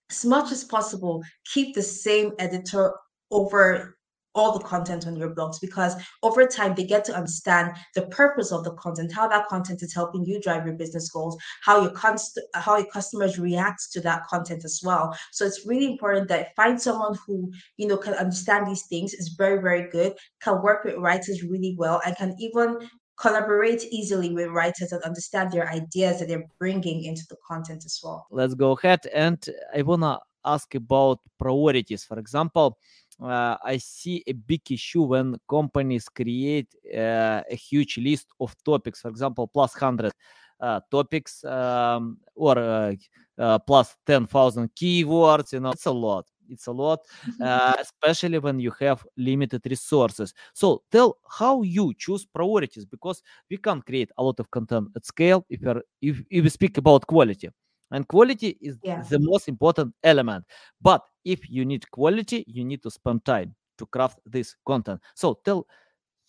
as 0.09 0.25
much 0.25 0.51
as 0.51 0.63
possible 0.63 1.23
keep 1.53 1.75
the 1.75 1.81
same 1.81 2.33
editor 2.39 2.93
over 3.31 3.97
all 4.39 4.57
the 4.57 4.65
content 4.65 5.05
on 5.05 5.15
your 5.15 5.35
blogs 5.35 5.59
because 5.59 5.95
over 6.23 6.45
time 6.45 6.73
they 6.73 6.85
get 6.85 7.03
to 7.03 7.13
understand 7.13 7.75
the 7.95 8.07
purpose 8.07 8.51
of 8.51 8.63
the 8.63 8.73
content 8.73 9.11
how 9.13 9.27
that 9.27 9.47
content 9.47 9.83
is 9.83 9.93
helping 9.93 10.23
you 10.25 10.39
drive 10.41 10.65
your 10.65 10.75
business 10.75 11.09
goals 11.09 11.37
how 11.61 11.81
your 11.81 11.91
const- 11.91 12.39
how 12.53 12.77
your 12.77 12.87
customers 12.87 13.37
react 13.37 13.81
to 13.91 14.01
that 14.01 14.25
content 14.25 14.63
as 14.65 14.81
well. 14.83 15.15
So 15.31 15.45
it's 15.45 15.65
really 15.65 15.85
important 15.85 16.27
that 16.29 16.55
find 16.55 16.81
someone 16.81 17.15
who 17.25 17.51
you 17.77 17.87
know 17.87 17.97
can 17.97 18.13
understand 18.13 18.67
these 18.67 18.85
things 18.87 19.13
is 19.13 19.29
very 19.29 19.61
very 19.61 19.89
good 19.89 20.13
can 20.41 20.61
work 20.61 20.83
with 20.83 20.95
writers 20.95 21.43
really 21.43 21.75
well 21.77 22.01
and 22.05 22.15
can 22.15 22.35
even 22.39 22.77
collaborate 23.19 23.83
easily 23.91 24.33
with 24.33 24.47
writers 24.47 24.91
and 24.93 25.03
understand 25.03 25.51
their 25.51 25.69
ideas 25.69 26.19
that 26.19 26.29
they're 26.29 26.47
bringing 26.57 27.03
into 27.03 27.23
the 27.29 27.35
content 27.45 27.83
as 27.85 27.99
well. 28.01 28.25
Let's 28.31 28.53
go 28.53 28.71
ahead 28.77 29.01
and 29.13 29.39
i 29.75 29.81
want 29.81 30.03
to 30.03 30.19
ask 30.45 30.73
about 30.73 31.19
priorities. 31.37 32.03
For 32.05 32.17
example 32.17 32.77
uh, 33.21 33.57
I 33.63 33.77
see 33.77 34.23
a 34.27 34.33
big 34.33 34.61
issue 34.71 35.03
when 35.03 35.37
companies 35.49 36.07
create 36.09 36.73
uh, 36.95 37.41
a 37.49 37.55
huge 37.55 37.97
list 37.97 38.27
of 38.39 38.55
topics, 38.63 39.01
for 39.01 39.09
example, 39.09 39.47
plus 39.47 39.73
100 39.73 40.11
uh, 40.59 40.79
topics 40.91 41.43
um, 41.45 42.17
or 42.35 42.57
uh, 42.57 42.93
uh, 43.37 43.59
plus 43.59 43.95
10,000 44.05 44.69
keywords. 44.75 45.53
You 45.53 45.59
know, 45.59 45.71
it's 45.71 45.85
a 45.85 45.91
lot. 45.91 46.25
It's 46.49 46.67
a 46.67 46.71
lot, 46.71 47.01
uh, 47.41 47.75
especially 47.79 48.39
when 48.39 48.59
you 48.59 48.73
have 48.79 49.05
limited 49.17 49.61
resources. 49.69 50.33
So 50.53 50.81
tell 50.91 51.17
how 51.29 51.61
you 51.61 51.93
choose 51.95 52.25
priorities 52.25 52.85
because 52.85 53.21
we 53.51 53.57
can't 53.57 53.85
create 53.85 54.09
a 54.17 54.23
lot 54.23 54.39
of 54.39 54.49
content 54.49 54.89
at 54.95 55.05
scale 55.05 55.45
if, 55.49 55.61
you're, 55.61 55.83
if, 56.01 56.21
if 56.31 56.43
we 56.43 56.49
speak 56.49 56.77
about 56.77 57.05
quality 57.05 57.49
and 57.91 58.07
quality 58.07 58.57
is 58.61 58.77
yeah. 58.83 59.01
the 59.09 59.19
most 59.19 59.47
important 59.47 59.93
element 60.03 60.45
but 60.81 61.03
if 61.33 61.49
you 61.49 61.63
need 61.65 61.89
quality 61.91 62.43
you 62.47 62.63
need 62.63 62.81
to 62.81 62.89
spend 62.89 63.23
time 63.23 63.53
to 63.79 63.85
craft 63.85 64.19
this 64.25 64.55
content. 64.65 64.99
So 65.15 65.39
tell 65.43 65.65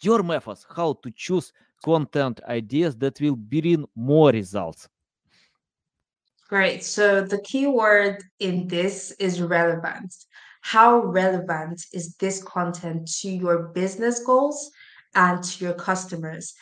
your 0.00 0.22
methods 0.22 0.64
how 0.74 0.94
to 1.02 1.10
choose 1.14 1.52
content 1.84 2.40
ideas 2.48 2.96
that 2.98 3.20
will 3.20 3.36
bring 3.36 3.84
more 3.94 4.30
results. 4.30 4.88
Great. 6.48 6.82
So 6.84 7.22
the 7.22 7.40
key 7.42 7.66
word 7.66 8.22
in 8.38 8.66
this 8.68 9.12
is 9.18 9.40
relevance. 9.40 10.26
How 10.62 11.00
relevant 11.00 11.80
is 11.92 12.14
this 12.16 12.42
content 12.42 13.08
to 13.20 13.30
your 13.30 13.68
business 13.68 14.24
goals 14.24 14.70
and 15.14 15.42
to 15.42 15.64
your 15.64 15.74
customers? 15.74 16.54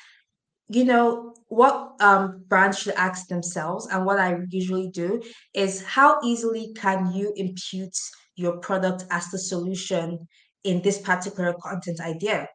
You 0.68 0.84
know 0.84 1.34
what 1.48 1.94
um, 2.00 2.44
brands 2.46 2.78
should 2.78 2.94
ask 2.94 3.26
themselves 3.28 3.86
and 3.86 4.04
what 4.04 4.18
i 4.18 4.38
usually 4.50 4.90
do 4.90 5.22
is 5.54 5.82
how 5.82 6.18
easily 6.22 6.74
can 6.76 7.10
you 7.12 7.32
impute 7.36 7.96
your 8.38 8.58
product 8.58 9.04
as 9.10 9.28
the 9.30 9.38
solution 9.38 10.26
in 10.64 10.80
this 10.82 10.98
particular 10.98 11.54
content 11.62 12.00
idea 12.00 12.48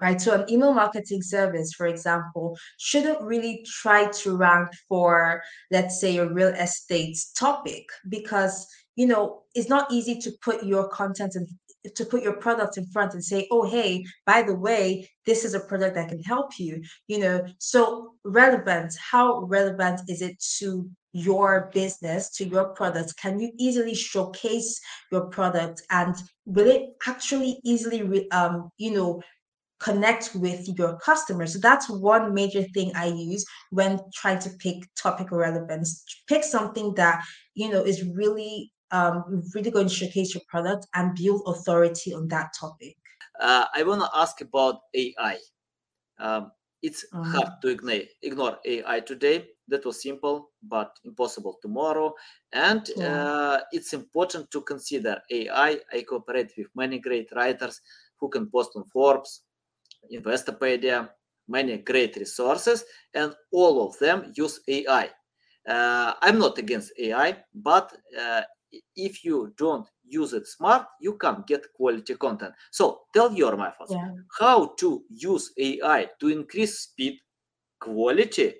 right 0.00 0.20
so 0.20 0.34
an 0.34 0.50
email 0.50 0.72
marketing 0.72 1.22
service 1.22 1.72
for 1.72 1.86
example 1.86 2.56
shouldn't 2.78 3.20
really 3.22 3.64
try 3.66 4.06
to 4.10 4.36
rank 4.36 4.68
for 4.88 5.42
let's 5.70 6.00
say 6.00 6.16
a 6.16 6.32
real 6.32 6.48
estate 6.48 7.16
topic 7.36 7.84
because 8.08 8.66
you 8.96 9.06
know 9.06 9.42
it's 9.54 9.68
not 9.68 9.90
easy 9.90 10.18
to 10.18 10.30
put 10.42 10.64
your 10.64 10.88
content 10.88 11.34
and 11.34 11.48
to 11.94 12.04
put 12.04 12.22
your 12.22 12.34
product 12.34 12.76
in 12.76 12.86
front 12.86 13.14
and 13.14 13.24
say, 13.24 13.46
oh, 13.50 13.68
hey, 13.68 14.04
by 14.26 14.42
the 14.42 14.54
way, 14.54 15.08
this 15.26 15.44
is 15.44 15.54
a 15.54 15.60
product 15.60 15.94
that 15.94 16.08
can 16.08 16.22
help 16.22 16.58
you, 16.58 16.82
you 17.06 17.18
know. 17.18 17.44
So 17.58 18.14
relevant, 18.24 18.94
how 18.98 19.40
relevant 19.42 20.00
is 20.08 20.22
it 20.22 20.42
to 20.58 20.90
your 21.18 21.70
business, 21.72 22.30
to 22.36 22.44
your 22.46 22.66
product? 22.70 23.16
Can 23.16 23.40
you 23.40 23.52
easily 23.58 23.94
showcase 23.94 24.80
your 25.10 25.26
product 25.26 25.82
and 25.90 26.14
will 26.46 26.68
it 26.68 26.90
actually 27.06 27.60
easily, 27.64 28.02
re- 28.02 28.28
um, 28.30 28.70
you 28.78 28.92
know, 28.92 29.20
connect 29.80 30.34
with 30.34 30.68
your 30.76 30.98
customers. 30.98 31.52
So 31.52 31.60
that's 31.60 31.88
one 31.88 32.34
major 32.34 32.62
thing 32.74 32.92
I 32.94 33.06
use 33.06 33.44
when 33.70 34.00
trying 34.14 34.40
to 34.40 34.50
pick 34.58 34.76
topic 34.96 35.30
relevance. 35.30 36.04
Pick 36.26 36.44
something 36.44 36.94
that 36.94 37.24
you 37.54 37.70
know 37.70 37.82
is 37.82 38.04
really 38.04 38.72
um, 38.90 39.42
really 39.54 39.70
going 39.70 39.88
to 39.88 39.94
showcase 39.94 40.34
your 40.34 40.42
product 40.48 40.86
and 40.94 41.14
build 41.14 41.42
authority 41.46 42.14
on 42.14 42.28
that 42.28 42.50
topic. 42.58 42.96
Uh, 43.38 43.66
I 43.74 43.82
want 43.82 44.00
to 44.00 44.10
ask 44.14 44.40
about 44.40 44.80
AI. 44.94 45.38
Um, 46.18 46.50
it's 46.82 47.04
uh-huh. 47.12 47.30
hard 47.30 47.52
to 47.62 47.68
ignore, 47.68 48.02
ignore 48.22 48.58
AI 48.64 49.00
today. 49.00 49.46
That 49.68 49.84
was 49.84 50.02
simple, 50.02 50.50
but 50.62 50.92
impossible 51.04 51.58
tomorrow. 51.60 52.14
And 52.52 52.88
yeah. 52.96 53.24
uh, 53.24 53.60
it's 53.70 53.92
important 53.92 54.50
to 54.50 54.62
consider 54.62 55.20
AI. 55.30 55.78
I 55.92 56.02
cooperate 56.02 56.52
with 56.56 56.68
many 56.74 56.98
great 56.98 57.28
writers 57.36 57.80
who 58.18 58.28
can 58.28 58.50
post 58.50 58.70
on 58.76 58.84
Forbes, 58.84 59.42
Investopedia, 60.12 61.08
many 61.48 61.78
great 61.78 62.16
resources, 62.16 62.84
and 63.14 63.34
all 63.52 63.86
of 63.86 63.98
them 63.98 64.32
use 64.34 64.60
AI. 64.68 65.10
Uh, 65.68 66.14
I'm 66.22 66.38
not 66.38 66.58
against 66.58 66.92
AI, 66.98 67.36
but 67.54 67.94
uh, 68.18 68.42
if 68.96 69.24
you 69.24 69.52
don't 69.56 69.86
use 70.04 70.32
it 70.32 70.46
smart, 70.46 70.86
you 71.00 71.16
can't 71.18 71.46
get 71.46 71.66
quality 71.74 72.14
content. 72.14 72.54
So 72.70 73.00
tell 73.14 73.32
your 73.32 73.56
methods 73.56 73.90
yeah. 73.92 74.10
how 74.38 74.74
to 74.78 75.02
use 75.10 75.52
AI 75.58 76.08
to 76.20 76.28
increase 76.28 76.80
speed, 76.80 77.18
quality, 77.80 78.54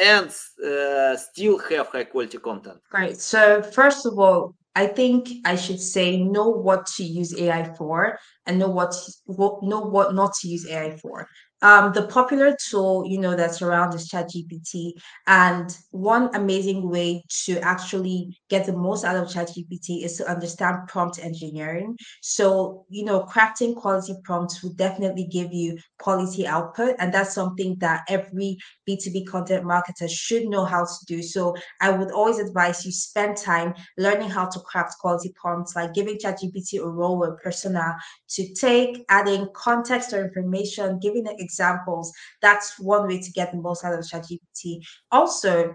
and 0.00 0.30
uh, 0.64 1.16
still 1.16 1.58
have 1.58 1.88
high 1.88 2.04
quality 2.04 2.38
content. 2.38 2.78
Right. 2.92 3.16
So 3.16 3.62
first 3.62 4.06
of 4.06 4.18
all, 4.18 4.54
I 4.74 4.86
think 4.86 5.28
I 5.44 5.56
should 5.56 5.80
say 5.80 6.16
know 6.16 6.48
what 6.48 6.86
to 6.96 7.04
use 7.04 7.38
AI 7.38 7.74
for 7.74 8.18
and 8.46 8.58
know 8.58 8.68
what, 8.68 8.94
what 9.26 9.62
know 9.62 9.80
what 9.80 10.14
not 10.14 10.32
to 10.40 10.48
use 10.48 10.66
AI 10.66 10.96
for. 10.96 11.28
Um, 11.62 11.92
the 11.92 12.08
popular 12.08 12.56
tool, 12.68 13.04
you 13.06 13.18
know, 13.18 13.36
that's 13.36 13.62
around 13.62 13.94
is 13.94 14.08
ChatGPT. 14.08 14.94
And 15.28 15.76
one 15.92 16.34
amazing 16.34 16.90
way 16.90 17.24
to 17.44 17.60
actually 17.60 18.36
get 18.50 18.66
the 18.66 18.72
most 18.72 19.04
out 19.04 19.16
of 19.16 19.28
ChatGPT 19.28 20.04
is 20.04 20.16
to 20.16 20.28
understand 20.28 20.88
prompt 20.88 21.20
engineering. 21.22 21.96
So, 22.20 22.84
you 22.88 23.04
know, 23.04 23.20
crafting 23.22 23.76
quality 23.76 24.14
prompts 24.24 24.60
will 24.62 24.72
definitely 24.72 25.28
give 25.30 25.52
you 25.52 25.78
quality 26.00 26.48
output. 26.48 26.96
And 26.98 27.14
that's 27.14 27.32
something 27.32 27.76
that 27.78 28.02
every 28.08 28.58
B2B 28.88 29.26
content 29.28 29.64
marketer 29.64 30.10
should 30.10 30.48
know 30.48 30.64
how 30.64 30.84
to 30.84 31.04
do. 31.06 31.22
So 31.22 31.54
I 31.80 31.90
would 31.90 32.10
always 32.10 32.40
advise 32.40 32.84
you 32.84 32.90
spend 32.90 33.36
time 33.36 33.74
learning 33.98 34.30
how 34.30 34.46
to 34.46 34.58
craft 34.60 34.98
quality 34.98 35.32
prompts, 35.40 35.76
like 35.76 35.94
giving 35.94 36.18
ChatGPT 36.18 36.80
a 36.80 36.88
role 36.88 37.24
or 37.24 37.36
persona 37.36 37.96
to 38.34 38.52
take, 38.54 39.04
adding 39.08 39.48
context 39.54 40.12
or 40.12 40.24
information, 40.24 40.98
giving 41.00 41.26
examples. 41.26 42.12
That's 42.40 42.78
one 42.78 43.06
way 43.06 43.20
to 43.20 43.32
get 43.32 43.52
the 43.52 43.58
most 43.58 43.84
out 43.84 43.94
of 43.94 44.00
ChatGPT. 44.00 44.84
Also, 45.10 45.74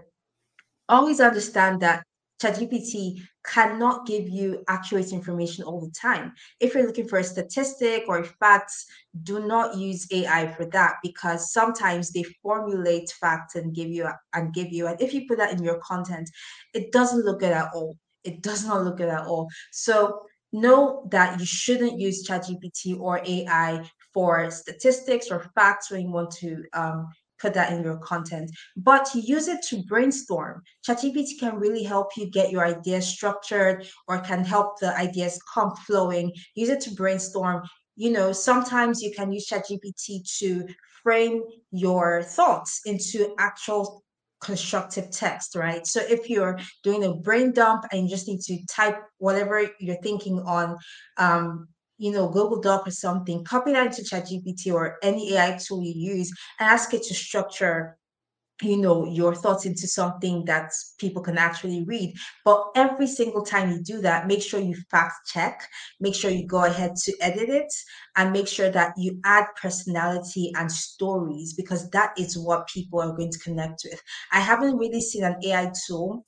always 0.88 1.20
understand 1.20 1.80
that 1.80 2.02
ChatGPT 2.40 3.20
cannot 3.44 4.06
give 4.06 4.28
you 4.28 4.62
accurate 4.68 5.12
information 5.12 5.64
all 5.64 5.80
the 5.80 5.90
time. 5.90 6.32
If 6.60 6.74
you're 6.74 6.86
looking 6.86 7.08
for 7.08 7.18
a 7.18 7.24
statistic 7.24 8.04
or 8.06 8.22
facts, 8.24 8.86
do 9.24 9.44
not 9.44 9.76
use 9.76 10.06
AI 10.12 10.46
for 10.52 10.64
that 10.66 10.96
because 11.02 11.52
sometimes 11.52 12.10
they 12.10 12.24
formulate 12.42 13.10
facts 13.20 13.56
and 13.56 13.74
give 13.74 13.88
you 13.88 14.08
and 14.34 14.54
give 14.54 14.72
you. 14.72 14.86
And 14.86 15.00
if 15.00 15.12
you 15.12 15.26
put 15.26 15.38
that 15.38 15.52
in 15.52 15.64
your 15.64 15.78
content, 15.78 16.30
it 16.74 16.92
doesn't 16.92 17.24
look 17.24 17.40
good 17.40 17.52
at 17.52 17.70
all. 17.74 17.96
It 18.22 18.42
does 18.42 18.64
not 18.64 18.84
look 18.84 18.98
good 18.98 19.08
at 19.08 19.26
all. 19.26 19.48
So 19.72 20.22
know 20.52 21.06
that 21.10 21.38
you 21.38 21.46
shouldn't 21.46 22.00
use 22.00 22.26
ChatGPT 22.26 22.98
or 22.98 23.20
AI 23.24 23.88
for 24.14 24.50
statistics 24.50 25.30
or 25.30 25.50
facts 25.54 25.90
when 25.90 26.02
you 26.02 26.10
want 26.10 26.30
to 26.32 26.64
um, 26.72 27.08
put 27.40 27.54
that 27.54 27.72
in 27.72 27.82
your 27.82 27.98
content, 27.98 28.50
but 28.76 29.14
use 29.14 29.48
it 29.48 29.62
to 29.68 29.82
brainstorm. 29.84 30.62
ChatGPT 30.86 31.38
can 31.38 31.56
really 31.56 31.82
help 31.82 32.16
you 32.16 32.30
get 32.30 32.50
your 32.50 32.64
ideas 32.64 33.06
structured 33.06 33.86
or 34.06 34.20
can 34.20 34.44
help 34.44 34.78
the 34.80 34.96
ideas 34.96 35.40
come 35.52 35.74
flowing. 35.86 36.32
Use 36.54 36.68
it 36.68 36.80
to 36.82 36.94
brainstorm. 36.94 37.62
You 37.96 38.10
know, 38.10 38.32
sometimes 38.32 39.02
you 39.02 39.12
can 39.14 39.32
use 39.32 39.48
ChatGPT 39.48 40.28
to 40.38 40.66
frame 41.02 41.42
your 41.70 42.22
thoughts 42.22 42.80
into 42.86 43.34
actual 43.38 44.02
constructive 44.40 45.10
text, 45.10 45.54
right? 45.56 45.86
So 45.86 46.00
if 46.00 46.30
you're 46.30 46.58
doing 46.82 47.04
a 47.04 47.14
brain 47.14 47.52
dump 47.52 47.84
and 47.92 48.04
you 48.04 48.08
just 48.08 48.28
need 48.28 48.40
to 48.42 48.58
type 48.66 48.98
whatever 49.18 49.68
you're 49.80 50.00
thinking 50.02 50.40
on, 50.40 50.76
um, 51.16 51.68
you 51.98 52.12
know, 52.12 52.28
Google 52.28 52.60
Doc 52.60 52.86
or 52.86 52.92
something, 52.92 53.44
copy 53.44 53.72
that 53.72 53.86
into 53.86 54.02
ChatGPT 54.02 54.72
or 54.72 54.98
any 55.02 55.34
AI 55.34 55.58
tool 55.58 55.82
you 55.82 55.92
use 55.92 56.32
and 56.60 56.70
ask 56.70 56.94
it 56.94 57.02
to 57.04 57.14
structure 57.14 57.97
you 58.62 58.76
know 58.76 59.06
your 59.06 59.34
thoughts 59.34 59.66
into 59.66 59.86
something 59.86 60.44
that 60.46 60.72
people 60.98 61.22
can 61.22 61.38
actually 61.38 61.84
read. 61.84 62.14
But 62.44 62.64
every 62.74 63.06
single 63.06 63.42
time 63.44 63.70
you 63.70 63.82
do 63.82 64.00
that 64.02 64.26
make 64.26 64.42
sure 64.42 64.60
you 64.60 64.76
fact 64.90 65.28
check 65.28 65.68
make 66.00 66.14
sure 66.14 66.30
you 66.30 66.46
go 66.46 66.64
ahead 66.64 66.96
to 67.04 67.12
edit 67.20 67.48
it 67.48 67.72
and 68.16 68.32
make 68.32 68.48
sure 68.48 68.70
that 68.70 68.92
you 68.96 69.20
add 69.24 69.46
personality 69.60 70.52
and 70.56 70.70
stories 70.70 71.54
because 71.54 71.88
that 71.90 72.12
is 72.18 72.36
what 72.38 72.68
people 72.68 73.00
are 73.00 73.16
going 73.16 73.30
to 73.30 73.38
connect 73.38 73.82
with. 73.84 74.02
I 74.32 74.40
haven't 74.40 74.76
really 74.76 75.00
seen 75.00 75.24
an 75.24 75.36
ai 75.44 75.72
tool 75.86 76.24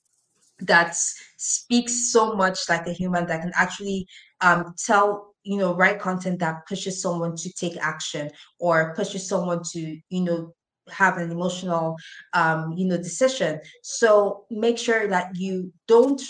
that 0.59 0.95
speaks 1.37 2.11
so 2.11 2.35
much 2.35 2.69
like 2.69 2.85
a 2.87 2.91
human 2.93 3.25
that 3.27 3.41
can 3.41 3.51
actually 3.55 4.07
um, 4.41 4.73
tell 4.85 5.33
you 5.43 5.57
know 5.57 5.73
write 5.75 5.99
content 5.99 6.39
that 6.39 6.67
pushes 6.67 7.01
someone 7.01 7.35
to 7.35 7.51
take 7.53 7.75
action 7.77 8.29
or 8.59 8.93
pushes 8.95 9.27
someone 9.27 9.61
to 9.71 9.97
you 10.09 10.21
know 10.21 10.53
have 10.89 11.17
an 11.17 11.31
emotional 11.31 11.95
um, 12.33 12.73
you 12.77 12.87
know 12.87 12.97
decision. 12.97 13.59
So 13.83 14.45
make 14.49 14.77
sure 14.77 15.07
that 15.07 15.35
you 15.35 15.71
don't 15.87 16.21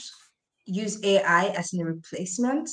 use 0.66 1.04
ai 1.04 1.48
as 1.58 1.74
a 1.74 1.84
replacement 1.84 2.70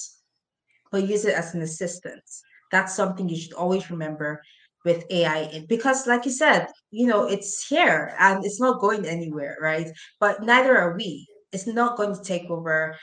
but 0.92 1.08
use 1.08 1.24
it 1.24 1.34
as 1.34 1.54
an 1.54 1.62
assistant 1.62 2.22
that's 2.70 2.94
something 2.94 3.28
you 3.28 3.36
should 3.36 3.54
always 3.54 3.90
remember 3.90 4.42
with 4.84 5.04
ai 5.10 5.64
because 5.68 6.06
like 6.06 6.24
you 6.24 6.30
said 6.30 6.68
you 6.90 7.06
know 7.06 7.24
it's 7.26 7.66
here 7.66 8.14
and 8.18 8.44
it's 8.44 8.60
not 8.60 8.80
going 8.80 9.04
anywhere 9.06 9.56
right? 9.60 9.88
But 10.20 10.42
neither 10.42 10.76
are 10.76 10.94
we. 10.96 11.26
It's 11.52 11.66
not 11.66 11.96
going 11.96 12.14
to 12.14 12.22
take 12.22 12.50
over 12.50 12.96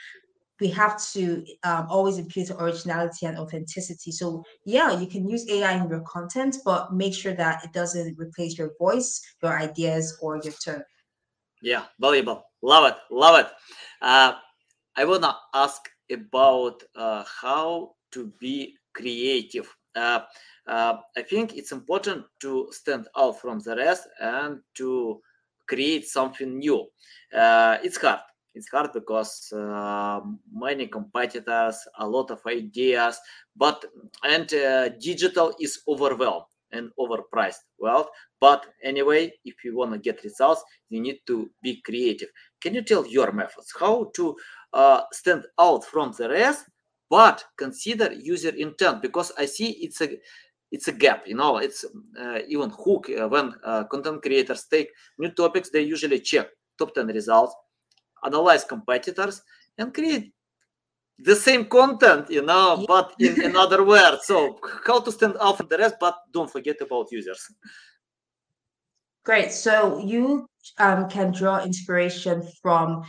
we 0.60 0.68
have 0.68 1.02
to 1.12 1.44
um, 1.64 1.86
always 1.90 2.18
impute 2.18 2.50
originality 2.50 3.26
and 3.26 3.38
authenticity. 3.38 4.10
So 4.10 4.42
yeah, 4.64 4.98
you 4.98 5.06
can 5.06 5.28
use 5.28 5.48
AI 5.48 5.72
in 5.72 5.88
your 5.88 6.00
content, 6.00 6.56
but 6.64 6.94
make 6.94 7.14
sure 7.14 7.34
that 7.34 7.64
it 7.64 7.72
doesn't 7.72 8.18
replace 8.18 8.56
your 8.58 8.72
voice, 8.78 9.20
your 9.42 9.58
ideas, 9.58 10.18
or 10.22 10.38
your 10.42 10.54
tone. 10.64 10.82
Yeah, 11.62 11.84
valuable. 12.00 12.44
Love 12.62 12.92
it. 12.92 12.96
Love 13.10 13.40
it. 13.40 13.46
Uh, 14.00 14.34
I 14.96 15.04
wanna 15.04 15.36
ask 15.54 15.82
about 16.10 16.82
uh, 16.94 17.24
how 17.24 17.94
to 18.12 18.32
be 18.40 18.74
creative. 18.94 19.68
Uh, 19.94 20.20
uh, 20.66 20.98
I 21.16 21.22
think 21.22 21.54
it's 21.56 21.72
important 21.72 22.24
to 22.40 22.68
stand 22.70 23.08
out 23.16 23.40
from 23.40 23.60
the 23.60 23.76
rest 23.76 24.08
and 24.20 24.60
to 24.74 25.20
create 25.66 26.06
something 26.06 26.58
new. 26.58 26.86
Uh, 27.34 27.78
it's 27.82 27.96
hard 27.98 28.20
it's 28.56 28.70
hard 28.70 28.90
because 28.92 29.52
uh, 29.52 30.20
many 30.50 30.86
competitors 30.86 31.76
a 31.98 32.06
lot 32.06 32.30
of 32.30 32.40
ideas 32.46 33.20
but 33.54 33.84
and 34.24 34.52
uh, 34.54 34.88
digital 34.98 35.54
is 35.60 35.80
overwhelmed 35.86 36.46
and 36.72 36.90
overpriced. 36.98 37.64
Well 37.78 38.08
but 38.40 38.66
anyway 38.82 39.32
if 39.44 39.62
you 39.62 39.76
want 39.76 39.92
to 39.92 39.98
get 39.98 40.24
results 40.24 40.64
you 40.88 41.00
need 41.00 41.20
to 41.26 41.50
be 41.62 41.82
creative. 41.82 42.28
Can 42.60 42.74
you 42.74 42.82
tell 42.82 43.06
your 43.06 43.30
methods? 43.32 43.72
How 43.78 44.10
to 44.16 44.36
uh, 44.72 45.02
stand 45.12 45.44
out 45.60 45.84
from 45.84 46.12
the 46.18 46.28
rest 46.30 46.64
but 47.10 47.44
consider 47.56 48.12
user 48.12 48.54
intent? 48.56 49.02
Because 49.02 49.32
i 49.38 49.44
see 49.44 49.70
it's 49.84 50.00
a 50.00 50.16
it's 50.72 50.88
a 50.88 50.92
gap 50.92 51.26
you 51.26 51.36
know 51.36 51.58
it's 51.58 51.84
uh, 52.20 52.38
even 52.48 52.70
hook 52.70 53.08
uh, 53.10 53.28
when 53.28 53.54
uh, 53.64 53.84
content 53.84 54.20
creators 54.22 54.64
take 54.64 54.88
new 55.18 55.30
topics 55.30 55.70
they 55.70 55.82
usually 55.82 56.18
check 56.18 56.48
top 56.78 56.92
10 56.94 57.06
results 57.08 57.54
analyze 58.26 58.64
competitors 58.64 59.42
and 59.78 59.94
create 59.94 60.32
the 61.18 61.34
same 61.34 61.64
content, 61.64 62.30
you 62.30 62.42
know, 62.42 62.84
but 62.86 63.14
in 63.18 63.42
another 63.42 63.84
word. 63.84 64.18
So 64.22 64.58
how 64.86 65.00
to 65.00 65.10
stand 65.12 65.36
out 65.40 65.56
from 65.56 65.68
the 65.68 65.78
rest, 65.78 65.96
but 65.98 66.16
don't 66.32 66.50
forget 66.50 66.76
about 66.80 67.10
users. 67.10 67.40
Great. 69.24 69.50
So 69.50 69.98
you 69.98 70.46
um, 70.78 71.08
can 71.08 71.32
draw 71.32 71.64
inspiration 71.64 72.46
from 72.62 73.04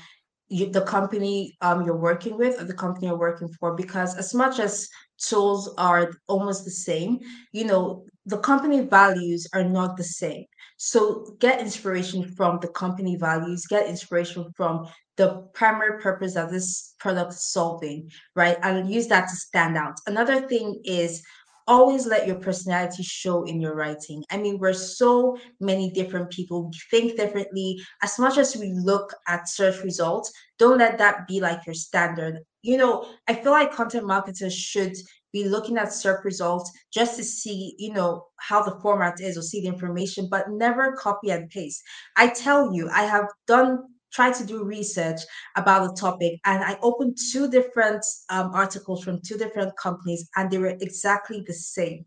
you, 0.50 0.70
the 0.70 0.82
company 0.82 1.58
um, 1.62 1.86
you're 1.86 1.98
working 1.98 2.38
with 2.38 2.62
or 2.62 2.66
the 2.66 2.74
company 2.74 3.08
you're 3.08 3.18
working 3.18 3.50
for, 3.60 3.76
because 3.76 4.16
as 4.16 4.34
much 4.34 4.60
as 4.60 4.88
tools 5.18 5.74
are 5.78 6.12
almost 6.28 6.64
the 6.64 6.72
same, 6.72 7.20
you 7.52 7.66
know, 7.66 8.06
the 8.26 8.38
company 8.40 8.82
values 8.82 9.48
are 9.54 9.64
not 9.64 9.98
the 9.98 10.04
same. 10.04 10.46
So 10.78 11.36
get 11.40 11.60
inspiration 11.60 12.24
from 12.36 12.60
the 12.62 12.68
company 12.68 13.16
values, 13.16 13.66
get 13.66 13.88
inspiration 13.88 14.46
from 14.56 14.88
the 15.16 15.48
primary 15.54 16.00
purpose 16.00 16.36
of 16.36 16.52
this 16.52 16.94
product 17.00 17.34
solving, 17.34 18.10
right? 18.36 18.58
And 18.62 18.90
use 18.90 19.08
that 19.08 19.28
to 19.28 19.36
stand 19.36 19.76
out. 19.76 19.96
Another 20.06 20.48
thing 20.48 20.80
is 20.84 21.24
always 21.68 22.06
let 22.06 22.26
your 22.28 22.38
personality 22.38 23.04
show 23.04 23.44
in 23.44 23.60
your 23.60 23.76
writing. 23.76 24.24
I 24.32 24.38
mean, 24.38 24.58
we're 24.58 24.74
so 24.74 25.38
many 25.60 25.92
different 25.92 26.32
people, 26.32 26.68
we 26.68 26.78
think 26.90 27.18
differently. 27.18 27.80
As 28.02 28.18
much 28.18 28.38
as 28.38 28.56
we 28.56 28.72
look 28.74 29.14
at 29.28 29.50
search 29.50 29.84
results, 29.84 30.32
don't 30.58 30.80
let 30.80 30.98
that 30.98 31.28
be 31.28 31.40
like 31.40 31.66
your 31.66 31.76
standard. 31.76 32.40
You 32.62 32.78
know, 32.78 33.06
I 33.28 33.34
feel 33.34 33.52
like 33.52 33.74
content 33.74 34.08
marketers 34.08 34.56
should 34.56 34.96
be 35.34 35.44
looking 35.44 35.78
at 35.78 35.94
search 35.94 36.24
results 36.24 36.72
just 36.92 37.18
to 37.18 37.24
see, 37.24 37.76
you 37.78 37.94
know, 37.94 38.26
how 38.40 38.64
the 38.64 38.80
format 38.82 39.20
is 39.20 39.38
or 39.38 39.42
see 39.42 39.62
the 39.62 39.68
information, 39.68 40.28
but 40.30 40.50
never 40.50 40.94
copy 40.94 41.30
and 41.32 41.50
paste. 41.50 41.82
I 42.16 42.30
tell 42.30 42.74
you, 42.74 42.90
I 42.90 43.04
have 43.04 43.26
done 43.46 43.84
tried 44.12 44.34
to 44.36 44.46
do 44.46 44.64
research 44.64 45.22
about 45.56 45.88
the 45.88 46.00
topic 46.00 46.40
and 46.46 46.64
I 46.64 46.78
opened 46.82 47.18
two 47.32 47.50
different 47.50 48.06
um, 48.30 48.52
articles 48.54 49.04
from 49.04 49.22
two 49.22 49.38
different 49.38 49.76
companies 49.78 50.30
and 50.36 50.50
they 50.50 50.58
were 50.58 50.78
exactly 50.80 51.44
the 51.46 51.54
same. 51.54 52.06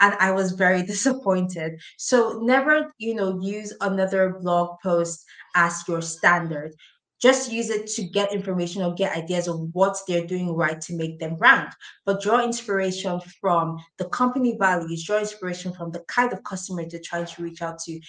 And 0.00 0.14
I 0.20 0.30
was 0.30 0.52
very 0.52 0.82
disappointed. 0.94 1.80
So 1.96 2.40
never, 2.42 2.92
you 2.98 3.14
know, 3.14 3.40
use 3.40 3.72
another 3.80 4.38
blog 4.40 4.78
post 4.82 5.24
as 5.54 5.82
your 5.88 6.02
standard. 6.02 6.74
Just 7.20 7.50
use 7.50 7.68
it 7.68 7.88
to 7.88 8.04
get 8.04 8.32
information 8.32 8.82
or 8.82 8.94
get 8.94 9.16
ideas 9.16 9.48
of 9.48 9.58
what 9.72 9.98
they're 10.06 10.26
doing 10.26 10.54
right 10.54 10.80
to 10.82 10.94
make 10.94 11.18
them 11.18 11.36
rank. 11.40 11.68
But 12.06 12.22
draw 12.22 12.44
inspiration 12.44 13.20
from 13.40 13.78
the 13.96 14.08
company 14.10 14.56
values, 14.56 15.04
draw 15.04 15.18
inspiration 15.18 15.72
from 15.72 15.90
the 15.90 16.04
kind 16.06 16.32
of 16.32 16.44
customer 16.44 16.84
they're 16.88 17.00
trying 17.04 17.26
to 17.26 17.42
reach 17.42 17.60
out 17.60 17.80
to 17.80 18.00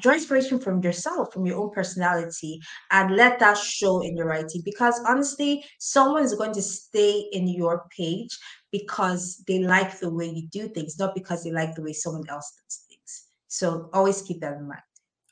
draw 0.00 0.14
inspiration 0.14 0.58
from 0.58 0.82
yourself, 0.82 1.32
from 1.32 1.46
your 1.46 1.58
own 1.58 1.70
personality, 1.70 2.60
and 2.90 3.16
let 3.16 3.38
that 3.38 3.56
show 3.56 4.00
in 4.02 4.16
your 4.16 4.26
writing. 4.26 4.62
Because 4.64 5.00
honestly, 5.06 5.64
someone 5.78 6.22
is 6.22 6.34
going 6.34 6.52
to 6.54 6.62
stay 6.62 7.28
in 7.32 7.48
your 7.48 7.86
page 7.96 8.36
because 8.72 9.42
they 9.46 9.60
like 9.60 9.98
the 9.98 10.10
way 10.10 10.26
you 10.26 10.48
do 10.48 10.68
things, 10.68 10.98
not 10.98 11.14
because 11.14 11.44
they 11.44 11.52
like 11.52 11.74
the 11.74 11.82
way 11.82 11.92
someone 11.92 12.28
else 12.28 12.52
does 12.62 12.84
things. 12.88 13.24
So 13.48 13.88
always 13.92 14.22
keep 14.22 14.40
that 14.40 14.56
in 14.56 14.68
mind. 14.68 14.82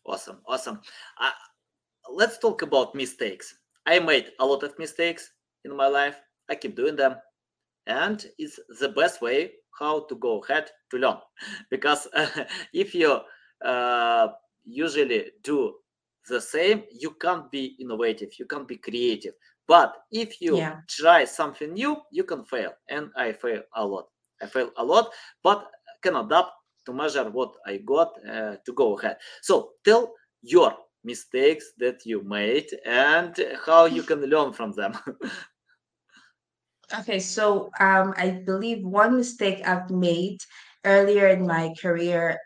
Awesome, 0.07 0.39
awesome. 0.47 0.81
Uh, 1.21 1.31
let's 2.13 2.39
talk 2.39 2.63
about 2.63 2.95
mistakes. 2.95 3.55
I 3.87 3.99
made 3.99 4.31
a 4.39 4.47
lot 4.47 4.63
of 4.63 4.79
mistakes 4.79 5.33
in 5.65 5.77
my 5.77 5.89
life. 5.89 6.21
I 6.49 6.55
keep 6.55 6.77
doing 6.77 6.97
them, 6.97 7.17
and 7.87 8.25
it's 8.39 8.59
the 8.81 8.89
best 8.91 9.23
way 9.23 9.53
how 9.79 10.01
to 10.07 10.15
go 10.17 10.43
ahead 10.43 10.71
to 10.91 10.99
learn. 10.99 11.19
Because 11.71 12.07
uh, 12.15 12.45
if 12.73 12.95
you 12.95 13.21
uh, 13.65 14.29
usually 14.65 15.33
do 15.43 15.75
the 16.29 16.41
same 16.41 16.85
you 16.93 17.11
can't 17.21 17.51
be 17.51 17.77
innovative 17.81 18.31
you 18.39 18.47
can't 18.47 18.69
be 18.69 18.77
creative. 18.77 19.35
But 19.67 19.95
if 20.11 20.41
you 20.41 20.57
yeah. 20.57 20.81
try 20.89 21.25
something 21.25 21.73
new 21.73 21.97
you 22.11 22.25
can 22.25 22.45
fail. 22.45 22.73
And 22.89 23.11
i 23.17 23.33
fail 23.33 23.63
a 23.75 23.85
lot. 23.85 24.07
I 24.41 24.47
fail 24.47 24.71
a 24.77 24.85
lot 24.85 25.11
but 25.43 25.71
can 26.03 26.17
adapt 26.17 26.53
to 26.87 26.93
measure 26.93 27.31
what 27.31 27.55
i 27.67 27.77
got 27.79 28.13
uh, 28.29 28.57
to 28.65 28.73
go 28.75 28.99
ahead. 28.99 29.17
So 29.43 29.71
tell 29.85 30.13
your 30.43 30.75
mistakes 31.05 31.73
that 31.79 32.07
you 32.07 32.23
made 32.23 32.69
and 32.85 33.35
how 33.67 33.87
you 33.87 34.03
can 34.03 34.21
learn 34.23 34.53
from 34.53 34.73
them. 34.73 34.97
Okay 36.99 37.21
so 37.21 37.71
um, 37.81 38.13
i 38.19 38.31
believe 38.45 38.85
one 38.85 39.17
mistake 39.17 39.67
i've 39.67 39.89
made 39.91 40.39
earlier 40.85 41.29
in 41.29 41.47
my 41.47 41.73
career 41.81 42.39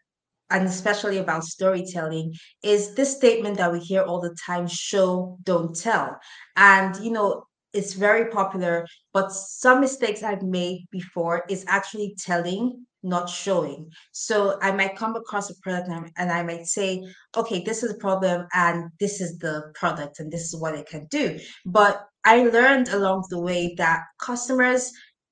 and 0.50 0.66
especially 0.66 1.18
about 1.18 1.44
storytelling 1.44 2.34
is 2.62 2.94
this 2.94 3.16
statement 3.16 3.56
that 3.56 3.72
we 3.72 3.80
hear 3.80 4.02
all 4.02 4.20
the 4.20 4.36
time 4.46 4.66
show 4.66 5.38
don't 5.42 5.74
tell. 5.74 6.18
And 6.56 6.96
you 7.04 7.10
know 7.10 7.44
it's 7.72 7.92
very 7.92 8.30
popular 8.30 8.86
but 9.12 9.30
some 9.30 9.80
mistakes 9.80 10.22
i've 10.22 10.42
made 10.42 10.86
before 10.90 11.44
is 11.50 11.64
actually 11.68 12.16
telling 12.18 12.86
not 13.02 13.28
showing. 13.28 13.88
So 14.12 14.58
i 14.62 14.72
might 14.72 14.96
come 14.96 15.14
across 15.14 15.50
a 15.50 15.54
product 15.62 16.10
and 16.16 16.32
i 16.32 16.42
might 16.42 16.66
say 16.66 17.04
okay 17.36 17.62
this 17.62 17.82
is 17.82 17.92
a 17.92 17.98
problem 17.98 18.46
and 18.54 18.90
this 18.98 19.20
is 19.20 19.38
the 19.38 19.70
product 19.74 20.18
and 20.20 20.32
this 20.32 20.42
is 20.42 20.56
what 20.60 20.74
it 20.74 20.88
can 20.88 21.06
do. 21.06 21.38
But 21.64 22.04
i 22.24 22.44
learned 22.44 22.88
along 22.88 23.24
the 23.30 23.40
way 23.40 23.74
that 23.78 24.00
customers 24.20 24.90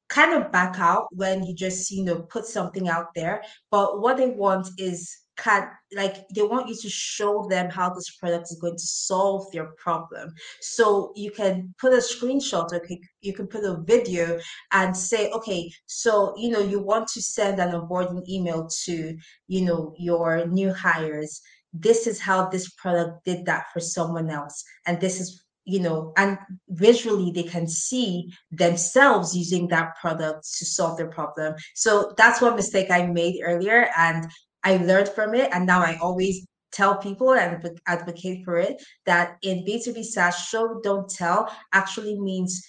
kind 0.08 0.34
of 0.34 0.52
back 0.52 0.78
out 0.78 1.06
when 1.12 1.42
you 1.44 1.54
just 1.54 1.90
you 1.90 2.04
know 2.04 2.20
put 2.22 2.44
something 2.44 2.88
out 2.88 3.06
there 3.14 3.42
but 3.70 4.00
what 4.00 4.16
they 4.16 4.28
want 4.28 4.68
is 4.78 5.24
can 5.36 5.68
like 5.94 6.28
they 6.28 6.42
want 6.42 6.68
you 6.68 6.76
to 6.76 6.88
show 6.88 7.46
them 7.48 7.70
how 7.70 7.90
this 7.90 8.10
product 8.16 8.44
is 8.50 8.58
going 8.60 8.76
to 8.76 8.86
solve 8.86 9.50
their 9.52 9.66
problem. 9.78 10.32
So 10.60 11.12
you 11.16 11.30
can 11.30 11.74
put 11.78 11.92
a 11.92 11.96
screenshot 11.96 12.72
okay 12.72 13.00
you 13.20 13.32
can 13.32 13.46
put 13.46 13.64
a 13.64 13.82
video 13.82 14.38
and 14.72 14.96
say 14.96 15.30
okay 15.30 15.70
so 15.86 16.34
you 16.36 16.50
know 16.50 16.60
you 16.60 16.80
want 16.80 17.08
to 17.08 17.22
send 17.22 17.60
an 17.60 17.72
onboarding 17.72 18.26
email 18.28 18.68
to 18.84 19.16
you 19.48 19.60
know 19.62 19.94
your 19.98 20.46
new 20.46 20.72
hires. 20.72 21.40
This 21.72 22.06
is 22.06 22.20
how 22.20 22.48
this 22.48 22.70
product 22.70 23.24
did 23.24 23.46
that 23.46 23.64
for 23.72 23.80
someone 23.80 24.30
else 24.30 24.62
and 24.86 25.00
this 25.00 25.20
is 25.20 25.43
you 25.64 25.80
know 25.80 26.12
and 26.16 26.38
visually 26.68 27.30
they 27.30 27.42
can 27.42 27.66
see 27.66 28.30
themselves 28.50 29.34
using 29.34 29.66
that 29.68 29.94
product 30.00 30.46
to 30.58 30.64
solve 30.64 30.96
their 30.98 31.08
problem 31.08 31.54
so 31.74 32.12
that's 32.18 32.42
one 32.42 32.54
mistake 32.54 32.90
i 32.90 33.06
made 33.06 33.40
earlier 33.42 33.88
and 33.96 34.26
I 34.64 34.78
learned 34.78 35.10
from 35.10 35.34
it, 35.34 35.50
and 35.52 35.66
now 35.66 35.80
I 35.80 35.98
always 36.00 36.46
tell 36.72 36.96
people 36.96 37.34
and 37.34 37.78
advocate 37.86 38.44
for 38.44 38.58
it 38.58 38.82
that 39.04 39.36
in 39.42 39.64
B2B 39.64 40.02
SaaS, 40.02 40.36
show, 40.48 40.80
don't 40.82 41.08
tell 41.08 41.54
actually 41.72 42.18
means 42.18 42.66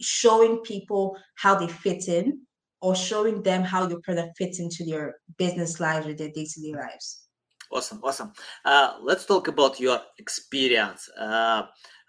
showing 0.00 0.58
people 0.58 1.16
how 1.36 1.56
they 1.56 1.66
fit 1.66 2.06
in 2.06 2.42
or 2.80 2.94
showing 2.94 3.42
them 3.42 3.62
how 3.62 3.88
your 3.88 4.00
product 4.02 4.36
fits 4.36 4.60
into 4.60 4.84
their 4.84 5.16
business 5.38 5.80
lives 5.80 6.06
or 6.06 6.14
their 6.14 6.28
day-to-day 6.28 6.72
lives. 6.72 7.24
Awesome, 7.72 8.00
awesome. 8.04 8.32
Uh, 8.64 8.94
let's 9.02 9.26
talk 9.26 9.48
about 9.48 9.80
your 9.80 10.00
experience. 10.18 11.08
Uh, 11.18 11.62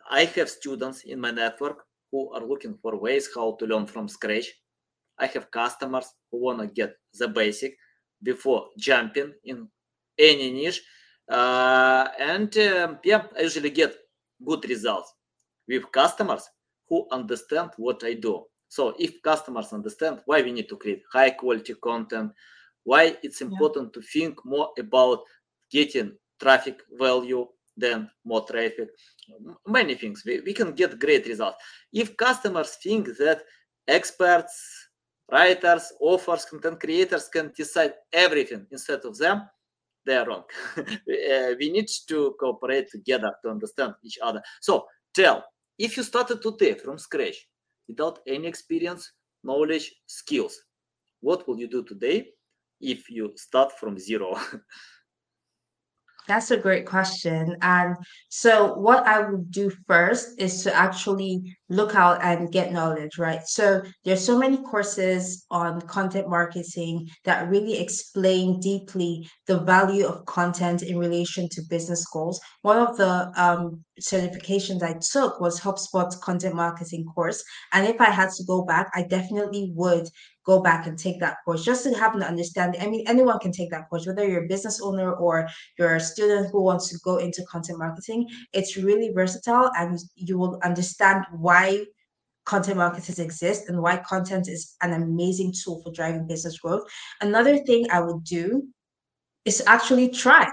I 0.10 0.26
have 0.26 0.50
students 0.50 1.04
in 1.04 1.20
my 1.20 1.32
network 1.32 1.86
who 2.12 2.32
are 2.34 2.44
looking 2.46 2.78
for 2.82 2.98
ways 2.98 3.30
how 3.34 3.56
to 3.60 3.66
learn 3.66 3.86
from 3.86 4.08
scratch. 4.08 4.48
I 5.20 5.28
have 5.28 5.52
customers 5.52 6.08
who 6.32 6.40
want 6.40 6.60
to 6.60 6.68
get 6.68 6.96
the 7.14 7.28
basic 7.28 7.78
before 8.24 8.70
jumping 8.78 9.34
in 9.44 9.68
any 10.18 10.52
niche. 10.52 10.82
Uh, 11.30 12.08
and 12.20 12.58
um, 12.58 13.00
yeah, 13.04 13.24
I 13.38 13.42
usually 13.42 13.70
get 13.70 13.96
good 14.44 14.68
results 14.68 15.14
with 15.68 15.92
customers 15.92 16.50
who 16.88 17.08
understand 17.12 17.70
what 17.78 18.04
I 18.04 18.14
do. 18.14 18.46
So 18.68 18.96
if 19.00 19.22
customers 19.22 19.74
understand 19.74 20.22
why 20.26 20.42
we 20.42 20.52
need 20.52 20.70
to 20.70 20.78
create 20.78 21.04
high 21.12 21.32
quality 21.32 21.76
content, 21.76 22.32
why 22.84 23.18
it's 23.22 23.42
important 23.42 23.92
yeah. 23.94 24.02
to 24.02 24.08
think 24.08 24.44
more 24.44 24.70
about 24.80 25.20
getting 25.72 26.14
traffic 26.40 26.82
value 26.98 27.48
than 27.80 28.10
more 28.26 28.46
traffic, 28.46 28.90
many 29.68 29.96
things, 29.96 30.24
we, 30.26 30.42
we 30.42 30.54
can 30.54 30.74
get 30.74 31.00
great 31.00 31.26
results. 31.28 31.58
If 31.94 32.18
customers 32.18 32.78
think 32.82 33.08
that 33.18 33.44
experts 33.88 34.90
writers, 35.32 35.92
authors, 36.00 36.46
content 36.46 36.80
creators 36.80 37.28
can 37.30 37.52
decide 37.56 37.94
everything 38.12 38.66
instead 38.72 39.02
of 39.06 39.18
them, 39.18 39.44
they 40.06 40.16
are 40.16 40.26
wrong. 40.26 40.44
Uh, 40.78 41.54
we 41.60 41.70
need 41.72 41.88
to 42.08 42.36
cooperate 42.40 42.90
together 42.90 43.32
to 43.42 43.50
understand 43.50 43.94
each 44.04 44.18
other. 44.22 44.42
So 44.62 44.86
tell, 45.14 45.44
if 45.78 45.98
you 45.98 46.04
started 46.04 46.42
today 46.42 46.74
from 46.74 46.98
scratch 46.98 47.48
without 47.88 48.20
any 48.28 48.48
experience, 48.48 49.12
knowledge, 49.44 49.94
skills, 50.08 50.62
what 51.22 51.48
will 51.48 51.60
you 51.60 51.68
do 51.68 51.84
today 51.84 52.30
if 52.82 53.10
you 53.10 53.34
start 53.36 53.72
from 53.80 53.98
zero? 53.98 54.38
That's 56.30 56.52
a 56.52 56.58
great 56.58 56.86
question. 56.86 57.58
And 57.64 57.96
so, 58.30 58.76
what 58.76 59.08
I 59.08 59.28
would 59.28 59.50
do 59.50 59.72
first 59.88 60.40
is 60.40 60.64
to 60.64 60.74
actually 60.74 61.58
look 61.70 61.96
out 61.96 62.24
and 62.24 62.52
get 62.52 62.72
knowledge, 62.72 63.18
right? 63.18 63.42
So, 63.46 63.82
there's 64.04 64.26
so 64.26 64.38
many 64.38 64.58
courses 64.58 65.46
on 65.52 65.82
content 65.82 66.30
marketing 66.30 67.10
that 67.26 67.50
really 67.50 67.80
explain 67.80 68.60
deeply 68.60 69.30
the 69.48 69.60
value 69.60 70.06
of 70.06 70.26
content 70.26 70.84
in 70.84 70.98
relation 70.98 71.48
to 71.50 71.62
business 71.70 72.06
goals. 72.08 72.40
One 72.62 72.78
of 72.78 72.98
the 72.98 73.32
um, 73.36 73.84
certifications 74.02 74.82
I 74.82 74.96
took 75.00 75.40
was 75.40 75.60
HubSpot's 75.60 76.16
content 76.18 76.56
marketing 76.56 77.06
course. 77.06 77.44
And 77.74 77.88
if 77.88 78.00
I 78.02 78.10
had 78.10 78.32
to 78.32 78.44
go 78.46 78.64
back, 78.64 78.90
I 78.94 79.04
definitely 79.04 79.72
would 79.76 80.10
go 80.46 80.62
back 80.62 80.88
and 80.88 80.98
take 80.98 81.20
that 81.20 81.38
course 81.46 81.64
just 81.64 81.84
to 81.84 81.94
have 81.94 82.16
an 82.16 82.24
understanding. 82.24 82.82
I 82.82 82.88
mean, 82.88 83.04
anyone 83.08 83.38
can 83.40 83.52
take 83.52 83.70
that 83.72 83.88
course, 83.90 84.08
whether 84.08 84.28
you're 84.28 84.46
a 84.46 84.48
business 84.48 84.82
owner 84.82 85.14
or 85.14 85.48
you're 85.78 85.96
a 85.96 86.00
student 86.00 86.50
who 86.52 86.64
wants 86.64 86.90
to 86.90 86.98
go 87.04 87.18
into 87.18 87.46
content 87.52 87.78
marketing. 87.78 88.28
It's 88.54 88.76
really 88.76 89.12
versatile 89.14 89.70
and 89.78 90.00
you 90.16 90.40
will 90.40 90.60
understand 90.64 91.26
why 91.32 91.59
content 92.50 92.78
marketers 92.78 93.20
exist 93.20 93.70
and 93.70 93.80
why 93.80 93.98
content 93.98 94.48
is 94.48 94.76
an 94.82 94.94
amazing 94.94 95.54
tool 95.54 95.82
for 95.84 95.92
driving 95.94 96.28
business 96.28 96.58
growth. 96.60 96.84
Another 97.22 97.58
thing 97.58 97.86
I 97.92 98.00
would 98.00 98.24
do 98.24 98.68
is 99.46 99.62
actually 99.68 100.10
try. 100.10 100.50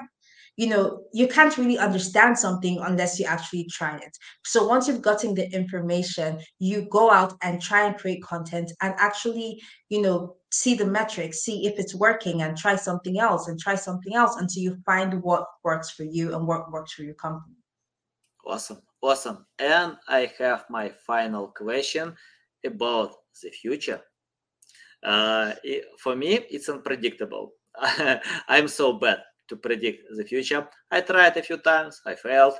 You 0.57 0.69
know 0.69 1.03
you 1.13 1.29
can't 1.29 1.57
really 1.59 1.79
understand 1.79 2.39
something 2.39 2.79
unless 2.83 3.19
you 3.19 3.27
actually 3.27 3.65
try 3.71 3.97
it. 3.97 4.17
So 4.45 4.67
once 4.67 4.89
you've 4.89 5.03
gotten 5.03 5.35
the 5.35 5.51
information 5.53 6.41
you 6.59 6.89
go 6.91 7.11
out 7.11 7.35
and 7.43 7.61
try 7.61 7.87
and 7.87 7.99
create 7.99 8.23
content 8.23 8.73
and 8.81 8.95
actually 8.99 9.61
you 9.91 10.01
know 10.01 10.37
see 10.51 10.75
the 10.75 10.87
metrics 10.87 11.45
see 11.45 11.67
if 11.67 11.79
it's 11.79 11.95
working 11.95 12.41
and 12.41 12.57
try 12.57 12.75
something 12.75 13.19
else 13.19 13.49
and 13.49 13.61
try 13.61 13.75
something 13.75 14.15
else 14.15 14.37
until 14.37 14.63
you 14.63 14.79
find 14.87 15.23
what 15.23 15.45
works 15.63 15.91
for 15.91 16.05
you 16.05 16.35
and 16.35 16.47
what 16.47 16.73
works 16.73 16.93
for 16.95 17.03
your 17.03 17.15
company. 17.27 17.57
Awesome 18.47 18.81
awesome 19.07 19.47
and 19.59 19.97
i 20.09 20.31
have 20.39 20.65
my 20.69 20.89
final 21.07 21.49
question 21.49 22.15
about 22.65 23.13
the 23.43 23.51
future 23.51 24.01
uh, 25.05 25.53
for 25.99 26.17
me 26.17 26.41
it's 26.51 26.69
unpredictable 26.69 27.53
i'm 28.49 28.69
so 28.69 28.95
bad 28.95 29.19
to 29.49 29.57
predict 29.57 30.05
the 30.17 30.25
future. 30.25 30.67
I 30.91 31.01
tried 31.01 31.37
a 31.37 31.43
few 31.43 31.59
times, 31.59 32.01
I 32.05 32.15
failed, 32.15 32.55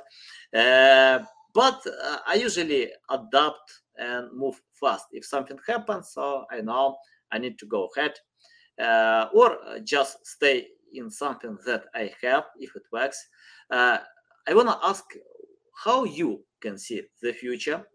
uh, 0.55 1.19
but 1.53 1.81
uh, 1.85 2.17
I 2.27 2.35
usually 2.35 2.89
adapt 3.09 3.81
and 3.97 4.29
move 4.33 4.61
fast. 4.79 5.07
If 5.11 5.25
something 5.25 5.57
happens, 5.67 6.11
so 6.13 6.45
I 6.51 6.61
know 6.61 6.97
I 7.31 7.39
need 7.39 7.57
to 7.59 7.65
go 7.65 7.89
ahead 7.95 8.13
uh, 8.81 9.27
or 9.33 9.57
just 9.83 10.25
stay 10.25 10.67
in 10.93 11.09
something 11.09 11.57
that 11.65 11.85
I 11.93 12.11
have 12.21 12.45
if 12.57 12.75
it 12.75 12.83
works. 12.91 13.27
Uh, 13.69 13.97
I 14.47 14.53
want 14.53 14.69
to 14.69 14.77
ask 14.83 15.03
how 15.83 16.03
you 16.03 16.43
can 16.61 16.77
see 16.77 17.03
the 17.21 17.33
future 17.33 17.87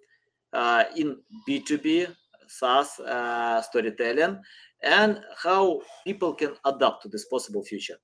uh, 0.53 0.85
in 0.97 1.19
B2B 1.49 2.15
SaaS 2.47 3.01
uh, 3.01 3.63
storytelling 3.63 4.41
and 4.83 5.21
how 5.37 5.81
people 6.05 6.35
can 6.35 6.55
adapt 6.65 7.03
to 7.03 7.09
this 7.09 7.25
possible 7.27 7.65
future. 7.65 7.97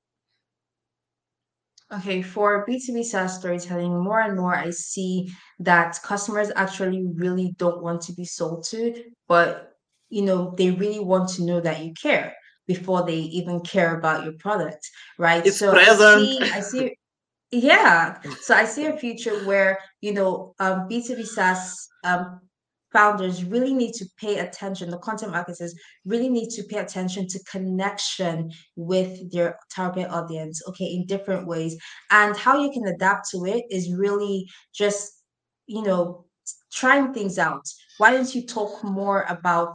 Okay, 1.91 2.21
for 2.21 2.67
B2B 2.67 3.05
SaaS 3.05 3.39
storytelling, 3.39 3.99
more 3.99 4.21
and 4.21 4.37
more 4.37 4.55
I 4.55 4.71
see 4.71 5.33
that 5.61 5.99
customers 6.03 6.51
actually 6.55 7.07
really 7.15 7.55
don't 7.59 7.83
want 7.83 8.03
to 8.03 8.13
be 8.13 8.25
sold 8.25 8.65
to, 8.71 9.05
but 9.27 9.73
you 10.11 10.23
know, 10.23 10.55
they 10.57 10.71
really 10.71 11.01
want 11.01 11.29
to 11.31 11.45
know 11.45 11.61
that 11.61 11.85
you 11.85 11.93
care 11.95 12.35
before 12.67 13.07
they 13.07 13.17
even 13.17 13.61
care 13.61 13.99
about 13.99 14.25
your 14.25 14.35
product, 14.35 14.87
right? 15.19 15.45
It's 15.47 15.59
so 15.59 15.73
present. 15.73 16.23
I 16.23 16.27
see, 16.27 16.53
I 16.53 16.61
see 16.61 16.97
yeah. 17.51 18.21
So 18.41 18.55
I 18.55 18.65
see 18.65 18.87
a 18.87 18.97
future 18.97 19.45
where, 19.47 19.79
you 20.01 20.13
know, 20.13 20.55
um, 20.61 20.89
B2B 20.89 21.27
SaaS 21.27 21.89
um, 22.05 22.41
founders 22.93 23.45
really 23.45 23.75
need 23.75 23.93
to 23.95 24.07
pay 24.19 24.39
attention, 24.39 24.91
the 24.91 24.99
content 24.99 25.33
marketers 25.33 25.75
really 26.05 26.29
need 26.29 26.51
to 26.51 26.63
pay 26.65 26.79
attention 26.79 27.27
to 27.29 27.43
connection 27.45 28.51
with 28.77 29.31
their 29.33 29.59
target 29.75 30.09
audience, 30.11 30.63
okay, 30.69 30.87
in 30.87 31.07
different 31.07 31.47
ways. 31.47 31.77
And 32.11 32.37
how 32.37 32.61
you 32.61 32.71
can 32.71 32.87
adapt 32.87 33.31
to 33.31 33.45
it 33.45 33.65
is 33.71 33.93
really 33.93 34.47
just, 34.75 35.23
you 35.67 35.83
know, 35.83 36.25
trying 36.73 37.13
things 37.13 37.39
out. 37.39 37.65
Why 37.99 38.13
don't 38.13 38.35
you 38.35 38.47
talk 38.47 38.83
more 38.85 39.25
about 39.29 39.75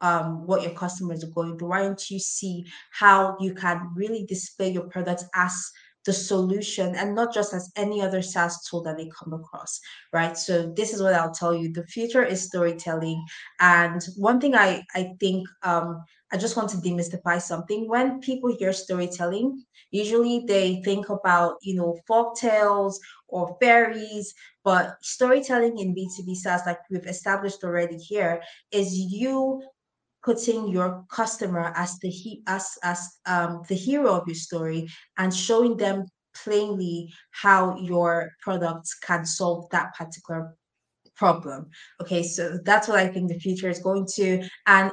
um, 0.00 0.46
what 0.46 0.62
your 0.62 0.72
customers 0.72 1.22
are 1.24 1.30
going 1.30 1.58
through? 1.58 1.68
Why 1.68 1.82
don't 1.82 2.10
you 2.10 2.18
see 2.18 2.66
how 2.90 3.36
you 3.40 3.54
can 3.54 3.88
really 3.94 4.26
display 4.26 4.70
your 4.70 4.88
products 4.88 5.24
as 5.34 5.54
the 6.04 6.12
solution 6.12 6.94
and 6.96 7.14
not 7.14 7.32
just 7.32 7.54
as 7.54 7.70
any 7.76 8.02
other 8.02 8.22
SaaS 8.22 8.64
tool 8.68 8.82
that 8.82 8.96
they 8.96 9.10
come 9.16 9.32
across, 9.32 9.80
right? 10.12 10.36
So 10.36 10.72
this 10.76 10.92
is 10.92 11.02
what 11.02 11.14
I'll 11.14 11.32
tell 11.32 11.54
you. 11.54 11.72
The 11.72 11.86
future 11.86 12.24
is 12.24 12.42
storytelling. 12.42 13.24
And 13.60 14.02
one 14.16 14.40
thing 14.40 14.54
I, 14.54 14.84
I 14.94 15.14
think 15.20 15.46
um, 15.62 16.02
I 16.32 16.38
just 16.38 16.56
want 16.56 16.70
to 16.70 16.78
demystify 16.78 17.40
something. 17.40 17.88
When 17.88 18.20
people 18.20 18.56
hear 18.56 18.72
storytelling, 18.72 19.64
usually 19.90 20.44
they 20.46 20.80
think 20.82 21.10
about, 21.10 21.56
you 21.62 21.76
know, 21.76 21.98
folk 22.08 22.36
tales 22.36 22.98
or 23.28 23.56
fairies, 23.60 24.34
but 24.64 24.96
storytelling 25.02 25.78
in 25.78 25.94
B2B 25.94 26.34
SaaS, 26.36 26.62
like 26.66 26.78
we've 26.90 27.06
established 27.06 27.62
already 27.64 27.96
here, 27.96 28.42
is 28.70 28.96
you 28.96 29.62
putting 30.24 30.68
your 30.68 31.04
customer 31.10 31.72
as 31.76 31.98
the 31.98 32.08
he 32.08 32.42
as 32.46 32.78
as 32.82 33.08
um, 33.26 33.62
the 33.68 33.74
hero 33.74 34.14
of 34.14 34.26
your 34.26 34.34
story 34.34 34.88
and 35.18 35.34
showing 35.34 35.76
them 35.76 36.06
plainly 36.44 37.12
how 37.30 37.76
your 37.78 38.30
product 38.40 38.88
can 39.02 39.24
solve 39.24 39.68
that 39.70 39.94
particular 39.94 40.54
problem 41.14 41.68
okay 42.00 42.22
so 42.22 42.58
that's 42.64 42.88
what 42.88 42.98
i 42.98 43.06
think 43.06 43.28
the 43.28 43.38
future 43.38 43.68
is 43.68 43.80
going 43.80 44.06
to 44.06 44.42
and 44.66 44.92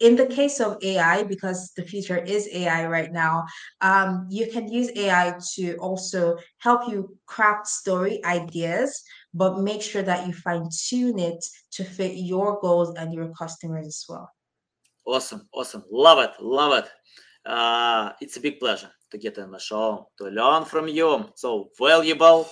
in 0.00 0.16
the 0.16 0.26
case 0.26 0.60
of 0.60 0.78
AI, 0.82 1.22
because 1.24 1.72
the 1.76 1.82
future 1.82 2.16
is 2.16 2.48
AI 2.52 2.86
right 2.86 3.12
now, 3.12 3.44
um, 3.82 4.26
you 4.30 4.50
can 4.50 4.66
use 4.66 4.90
AI 4.96 5.34
to 5.54 5.76
also 5.76 6.38
help 6.58 6.90
you 6.90 7.16
craft 7.26 7.66
story 7.66 8.24
ideas, 8.24 9.02
but 9.34 9.60
make 9.60 9.82
sure 9.82 10.02
that 10.02 10.26
you 10.26 10.32
fine 10.32 10.68
tune 10.88 11.18
it 11.18 11.44
to 11.72 11.84
fit 11.84 12.16
your 12.16 12.58
goals 12.60 12.94
and 12.96 13.12
your 13.12 13.28
customers 13.34 13.86
as 13.86 14.04
well. 14.08 14.30
Awesome, 15.06 15.48
awesome. 15.52 15.84
Love 15.90 16.18
it, 16.18 16.30
love 16.40 16.84
it. 16.84 16.90
Uh, 17.46 18.12
it's 18.20 18.36
a 18.36 18.40
big 18.40 18.58
pleasure 18.60 18.90
to 19.10 19.18
get 19.18 19.38
on 19.38 19.50
the 19.50 19.58
show, 19.58 20.08
to 20.18 20.24
learn 20.24 20.64
from 20.64 20.88
you. 20.88 21.30
So 21.34 21.70
valuable. 21.78 22.48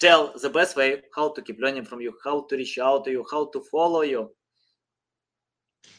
Tell 0.00 0.32
the 0.40 0.50
best 0.50 0.76
way 0.76 1.02
how 1.14 1.32
to 1.32 1.42
keep 1.42 1.60
learning 1.60 1.84
from 1.84 2.00
you, 2.00 2.14
how 2.24 2.46
to 2.48 2.56
reach 2.56 2.78
out 2.78 3.04
to 3.04 3.10
you, 3.10 3.24
how 3.30 3.50
to 3.52 3.62
follow 3.70 4.02
you. 4.02 4.30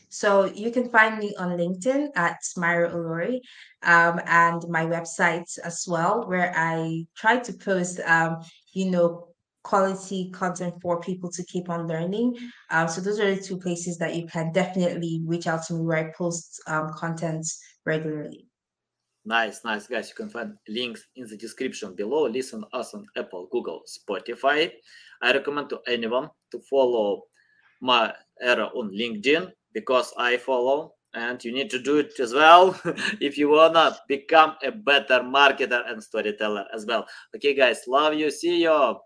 So 0.09 0.45
you 0.45 0.71
can 0.71 0.89
find 0.89 1.17
me 1.17 1.33
on 1.39 1.57
LinkedIn 1.57 2.09
at 2.15 2.37
Maero 2.55 2.93
Olori 2.93 3.39
um, 3.81 4.21
and 4.25 4.63
my 4.69 4.85
website 4.85 5.57
as 5.63 5.85
well, 5.87 6.27
where 6.27 6.53
I 6.55 7.05
try 7.15 7.37
to 7.37 7.53
post, 7.53 7.99
um, 8.01 8.43
you 8.73 8.91
know, 8.91 9.32
quality 9.63 10.29
content 10.31 10.75
for 10.81 10.99
people 10.99 11.29
to 11.31 11.43
keep 11.45 11.69
on 11.69 11.87
learning. 11.87 12.35
Um, 12.69 12.87
so 12.87 13.01
those 13.01 13.19
are 13.19 13.33
the 13.33 13.41
two 13.41 13.57
places 13.57 13.97
that 13.97 14.15
you 14.15 14.27
can 14.27 14.51
definitely 14.51 15.21
reach 15.25 15.47
out 15.47 15.63
to 15.67 15.73
me 15.73 15.81
where 15.81 15.97
I 15.97 16.11
post 16.15 16.61
um, 16.67 16.91
content 16.93 17.45
regularly. 17.85 18.47
Nice, 19.25 19.63
nice, 19.63 19.87
guys. 19.87 20.09
You 20.09 20.15
can 20.15 20.29
find 20.29 20.53
links 20.67 21.05
in 21.15 21.27
the 21.27 21.37
description 21.37 21.95
below. 21.95 22.27
Listen 22.27 22.65
us 22.73 22.93
on 22.93 23.05
Apple, 23.15 23.47
Google, 23.51 23.81
Spotify. 23.87 24.69
I 25.21 25.31
recommend 25.31 25.69
to 25.69 25.79
anyone 25.87 26.29
to 26.51 26.59
follow 26.69 27.23
my 27.81 28.13
era 28.41 28.65
on 28.75 28.91
LinkedIn 28.91 29.49
because 29.73 30.13
I 30.17 30.35
follow 30.37 30.93
and 31.13 31.43
you 31.43 31.51
need 31.51 31.69
to 31.69 31.79
do 31.79 31.97
it 31.97 32.19
as 32.19 32.33
well 32.33 32.79
if 33.21 33.37
you 33.37 33.49
wanna 33.49 33.95
become 34.07 34.55
a 34.63 34.71
better 34.71 35.19
marketer 35.19 35.89
and 35.89 36.03
storyteller 36.03 36.65
as 36.73 36.85
well. 36.85 37.07
Okay, 37.35 37.53
guys, 37.53 37.81
love 37.87 38.13
you. 38.13 38.31
See 38.31 38.63
you. 38.63 38.99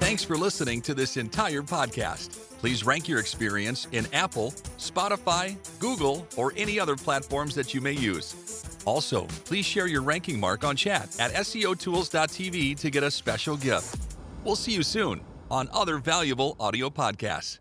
Thanks 0.00 0.22
for 0.22 0.36
listening 0.36 0.80
to 0.82 0.94
this 0.94 1.16
entire 1.16 1.62
podcast. 1.62 2.38
Please 2.58 2.84
rank 2.84 3.08
your 3.08 3.18
experience 3.18 3.88
in 3.92 4.06
Apple, 4.12 4.52
Spotify, 4.78 5.56
Google, 5.80 6.26
or 6.36 6.52
any 6.56 6.80
other 6.80 6.96
platforms 6.96 7.54
that 7.54 7.74
you 7.74 7.80
may 7.80 7.92
use. 7.92 8.34
Also, 8.86 9.26
please 9.44 9.66
share 9.66 9.86
your 9.86 10.02
ranking 10.02 10.38
mark 10.38 10.64
on 10.64 10.76
chat 10.76 11.14
at 11.18 11.32
SEOtools.tv 11.32 12.78
to 12.78 12.90
get 12.90 13.02
a 13.02 13.10
special 13.10 13.56
gift. 13.56 14.16
We'll 14.44 14.56
see 14.56 14.72
you 14.72 14.82
soon 14.82 15.20
on 15.50 15.68
other 15.72 15.98
valuable 15.98 16.56
audio 16.58 16.90
podcasts. 16.90 17.58